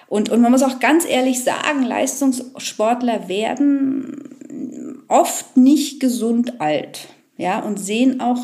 Und, 0.08 0.30
und 0.30 0.40
man 0.40 0.52
muss 0.52 0.62
auch 0.62 0.78
ganz 0.78 1.04
ehrlich 1.06 1.42
sagen, 1.42 1.82
Leistungssportler 1.82 3.28
werden 3.28 5.04
oft 5.08 5.56
nicht 5.56 6.00
gesund 6.00 6.60
alt. 6.60 7.08
Ja, 7.36 7.58
und 7.58 7.78
sehen 7.78 8.20
auch 8.20 8.40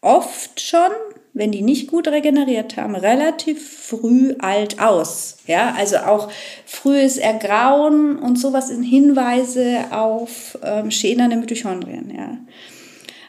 oft 0.00 0.60
schon, 0.60 0.90
wenn 1.34 1.52
die 1.52 1.62
nicht 1.62 1.88
gut 1.88 2.08
regeneriert 2.08 2.76
haben, 2.76 2.94
relativ 2.94 3.86
früh 3.86 4.34
alt 4.38 4.80
aus. 4.80 5.38
Ja, 5.46 5.74
also 5.76 5.98
auch 5.98 6.30
frühes 6.64 7.18
Ergrauen 7.18 8.18
und 8.18 8.36
sowas 8.38 8.68
sind 8.68 8.82
Hinweise 8.82 9.84
auf 9.90 10.58
ähm, 10.62 10.90
den 10.90 11.40
Mitochondrien. 11.40 12.12
Ja. 12.16 12.38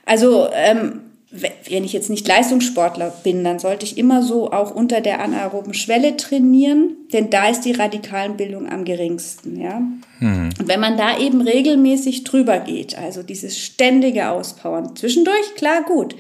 Also 0.05 0.47
ähm, 0.53 1.10
wenn 1.31 1.85
ich 1.85 1.93
jetzt 1.93 2.09
nicht 2.09 2.27
Leistungssportler 2.27 3.13
bin, 3.23 3.45
dann 3.45 3.57
sollte 3.57 3.85
ich 3.85 3.97
immer 3.97 4.21
so 4.21 4.51
auch 4.51 4.75
unter 4.75 4.99
der 4.99 5.21
anaeroben 5.21 5.73
Schwelle 5.73 6.17
trainieren, 6.17 6.97
denn 7.13 7.29
da 7.29 7.47
ist 7.47 7.61
die 7.61 7.71
Radikalenbildung 7.71 8.69
am 8.69 8.83
geringsten, 8.83 9.59
ja. 9.59 9.81
Mhm. 10.19 10.49
Und 10.59 10.67
wenn 10.67 10.81
man 10.81 10.97
da 10.97 11.17
eben 11.17 11.39
regelmäßig 11.39 12.25
drüber 12.25 12.59
geht, 12.59 12.97
also 12.97 13.23
dieses 13.23 13.57
ständige 13.57 14.29
Auspowern, 14.29 14.93
zwischendurch, 14.97 15.55
klar, 15.55 15.83
gut, 15.83 16.15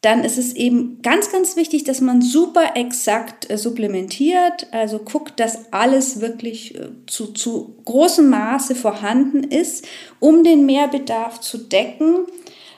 dann 0.00 0.24
ist 0.24 0.38
es 0.38 0.54
eben 0.54 1.02
ganz, 1.02 1.30
ganz 1.30 1.56
wichtig, 1.56 1.84
dass 1.84 2.00
man 2.00 2.22
super 2.22 2.72
exakt 2.74 3.50
äh, 3.50 3.58
supplementiert, 3.58 4.66
also 4.70 4.98
guckt, 4.98 5.40
dass 5.40 5.72
alles 5.72 6.20
wirklich 6.22 6.74
äh, 6.74 6.88
zu, 7.06 7.32
zu 7.32 7.76
großem 7.84 8.30
Maße 8.30 8.76
vorhanden 8.76 9.42
ist, 9.44 9.86
um 10.20 10.42
den 10.42 10.64
Mehrbedarf 10.64 11.40
zu 11.40 11.58
decken 11.58 12.26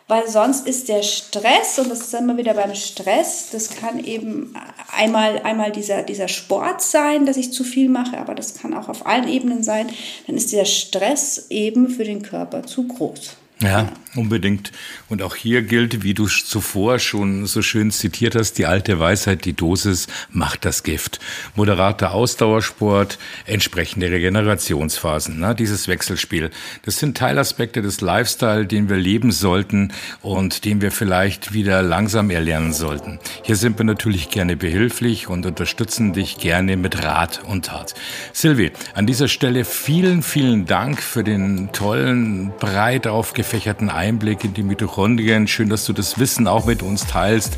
weil 0.08 0.26
sonst 0.26 0.66
ist 0.66 0.88
der 0.88 1.02
Stress, 1.02 1.78
und 1.78 1.90
das 1.90 2.00
ist 2.00 2.14
immer 2.14 2.36
wieder 2.38 2.54
beim 2.54 2.74
Stress, 2.74 3.50
das 3.52 3.68
kann 3.68 4.02
eben 4.02 4.54
einmal, 4.90 5.38
einmal 5.42 5.70
dieser, 5.70 6.02
dieser 6.02 6.28
Sport 6.28 6.80
sein, 6.80 7.26
dass 7.26 7.36
ich 7.36 7.52
zu 7.52 7.62
viel 7.62 7.90
mache, 7.90 8.16
aber 8.18 8.34
das 8.34 8.54
kann 8.54 8.72
auch 8.72 8.88
auf 8.88 9.06
allen 9.06 9.28
Ebenen 9.28 9.62
sein, 9.62 9.88
dann 10.26 10.36
ist 10.36 10.52
der 10.52 10.64
Stress 10.64 11.46
eben 11.50 11.90
für 11.90 12.04
den 12.04 12.22
Körper 12.22 12.62
zu 12.62 12.88
groß. 12.88 13.36
Ja, 13.60 13.88
unbedingt. 14.14 14.70
Und 15.08 15.20
auch 15.20 15.34
hier 15.34 15.62
gilt, 15.62 16.04
wie 16.04 16.14
du 16.14 16.28
zuvor 16.28 17.00
schon 17.00 17.44
so 17.46 17.60
schön 17.60 17.90
zitiert 17.90 18.36
hast, 18.36 18.52
die 18.52 18.66
alte 18.66 19.00
Weisheit, 19.00 19.44
die 19.44 19.52
Dosis 19.52 20.06
macht 20.30 20.64
das 20.64 20.84
Gift. 20.84 21.18
Moderater 21.56 22.12
Ausdauersport, 22.12 23.18
entsprechende 23.46 24.12
Regenerationsphasen, 24.12 25.40
ne? 25.40 25.56
dieses 25.56 25.88
Wechselspiel. 25.88 26.50
Das 26.84 26.98
sind 26.98 27.16
Teilaspekte 27.16 27.82
des 27.82 28.00
Lifestyle, 28.00 28.64
den 28.64 28.88
wir 28.88 28.96
leben 28.96 29.32
sollten 29.32 29.92
und 30.22 30.64
den 30.64 30.80
wir 30.80 30.92
vielleicht 30.92 31.52
wieder 31.52 31.82
langsam 31.82 32.30
erlernen 32.30 32.72
sollten. 32.72 33.18
Hier 33.42 33.56
sind 33.56 33.76
wir 33.78 33.84
natürlich 33.84 34.30
gerne 34.30 34.56
behilflich 34.56 35.26
und 35.26 35.46
unterstützen 35.46 36.12
dich 36.12 36.38
gerne 36.38 36.76
mit 36.76 37.02
Rat 37.02 37.42
und 37.44 37.66
Tat. 37.66 37.96
Silvi, 38.32 38.70
an 38.94 39.06
dieser 39.06 39.26
Stelle 39.26 39.64
vielen, 39.64 40.22
vielen 40.22 40.64
Dank 40.66 41.02
für 41.02 41.24
den 41.24 41.72
tollen, 41.72 42.52
breit 42.60 43.08
aufgeführten 43.08 43.47
gefächerten 43.48 43.88
Einblick 43.88 44.44
in 44.44 44.52
die 44.52 44.62
Mitochondrien. 44.62 45.48
Schön, 45.48 45.70
dass 45.70 45.86
du 45.86 45.94
das 45.94 46.18
Wissen 46.18 46.46
auch 46.46 46.66
mit 46.66 46.82
uns 46.82 47.06
teilst. 47.06 47.56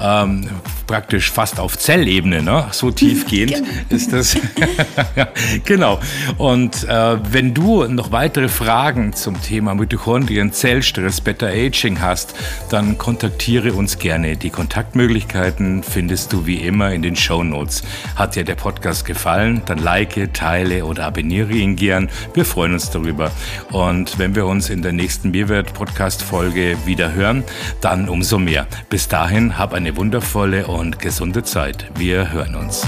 Ähm, 0.00 0.48
praktisch 0.88 1.30
fast 1.30 1.60
auf 1.60 1.78
Zellebene, 1.78 2.42
ne? 2.42 2.66
so 2.72 2.90
tiefgehend 2.90 3.52
genau. 3.54 3.66
ist 3.90 4.12
das. 4.12 4.36
genau. 5.64 6.00
Und 6.38 6.82
äh, 6.88 7.18
wenn 7.32 7.54
du 7.54 7.84
noch 7.84 8.10
weitere 8.10 8.48
Fragen 8.48 9.12
zum 9.12 9.40
Thema 9.40 9.76
Mitochondrien, 9.76 10.50
Zellstress, 10.52 11.20
Better 11.20 11.46
Aging 11.46 12.00
hast, 12.00 12.34
dann 12.70 12.98
kontaktiere 12.98 13.74
uns 13.74 14.00
gerne. 14.00 14.36
Die 14.36 14.50
Kontaktmöglichkeiten 14.50 15.84
findest 15.84 16.32
du 16.32 16.46
wie 16.46 16.56
immer 16.56 16.90
in 16.92 17.02
den 17.02 17.14
Show 17.14 17.44
Notes. 17.44 17.84
Hat 18.16 18.34
dir 18.34 18.44
der 18.44 18.56
Podcast 18.56 19.04
gefallen, 19.04 19.62
dann 19.66 19.78
like, 19.78 20.34
teile 20.34 20.84
oder 20.84 21.04
abonniere 21.04 21.52
ihn 21.52 21.76
gern. 21.76 22.08
Wir 22.34 22.44
freuen 22.44 22.72
uns 22.72 22.90
darüber. 22.90 23.30
Und 23.70 24.18
wenn 24.18 24.34
wir 24.34 24.46
uns 24.46 24.68
in 24.68 24.82
der 24.82 24.92
nächsten 24.92 25.27
nächsten 25.28 25.30
Mehrwert-Podcast-Folge 25.30 26.76
wieder 26.86 27.12
hören, 27.12 27.44
dann 27.80 28.08
umso 28.08 28.38
mehr. 28.38 28.66
Bis 28.90 29.08
dahin, 29.08 29.58
hab 29.58 29.72
eine 29.72 29.96
wundervolle 29.96 30.66
und 30.66 30.98
gesunde 30.98 31.42
Zeit. 31.42 31.90
Wir 31.96 32.32
hören 32.32 32.54
uns. 32.54 32.86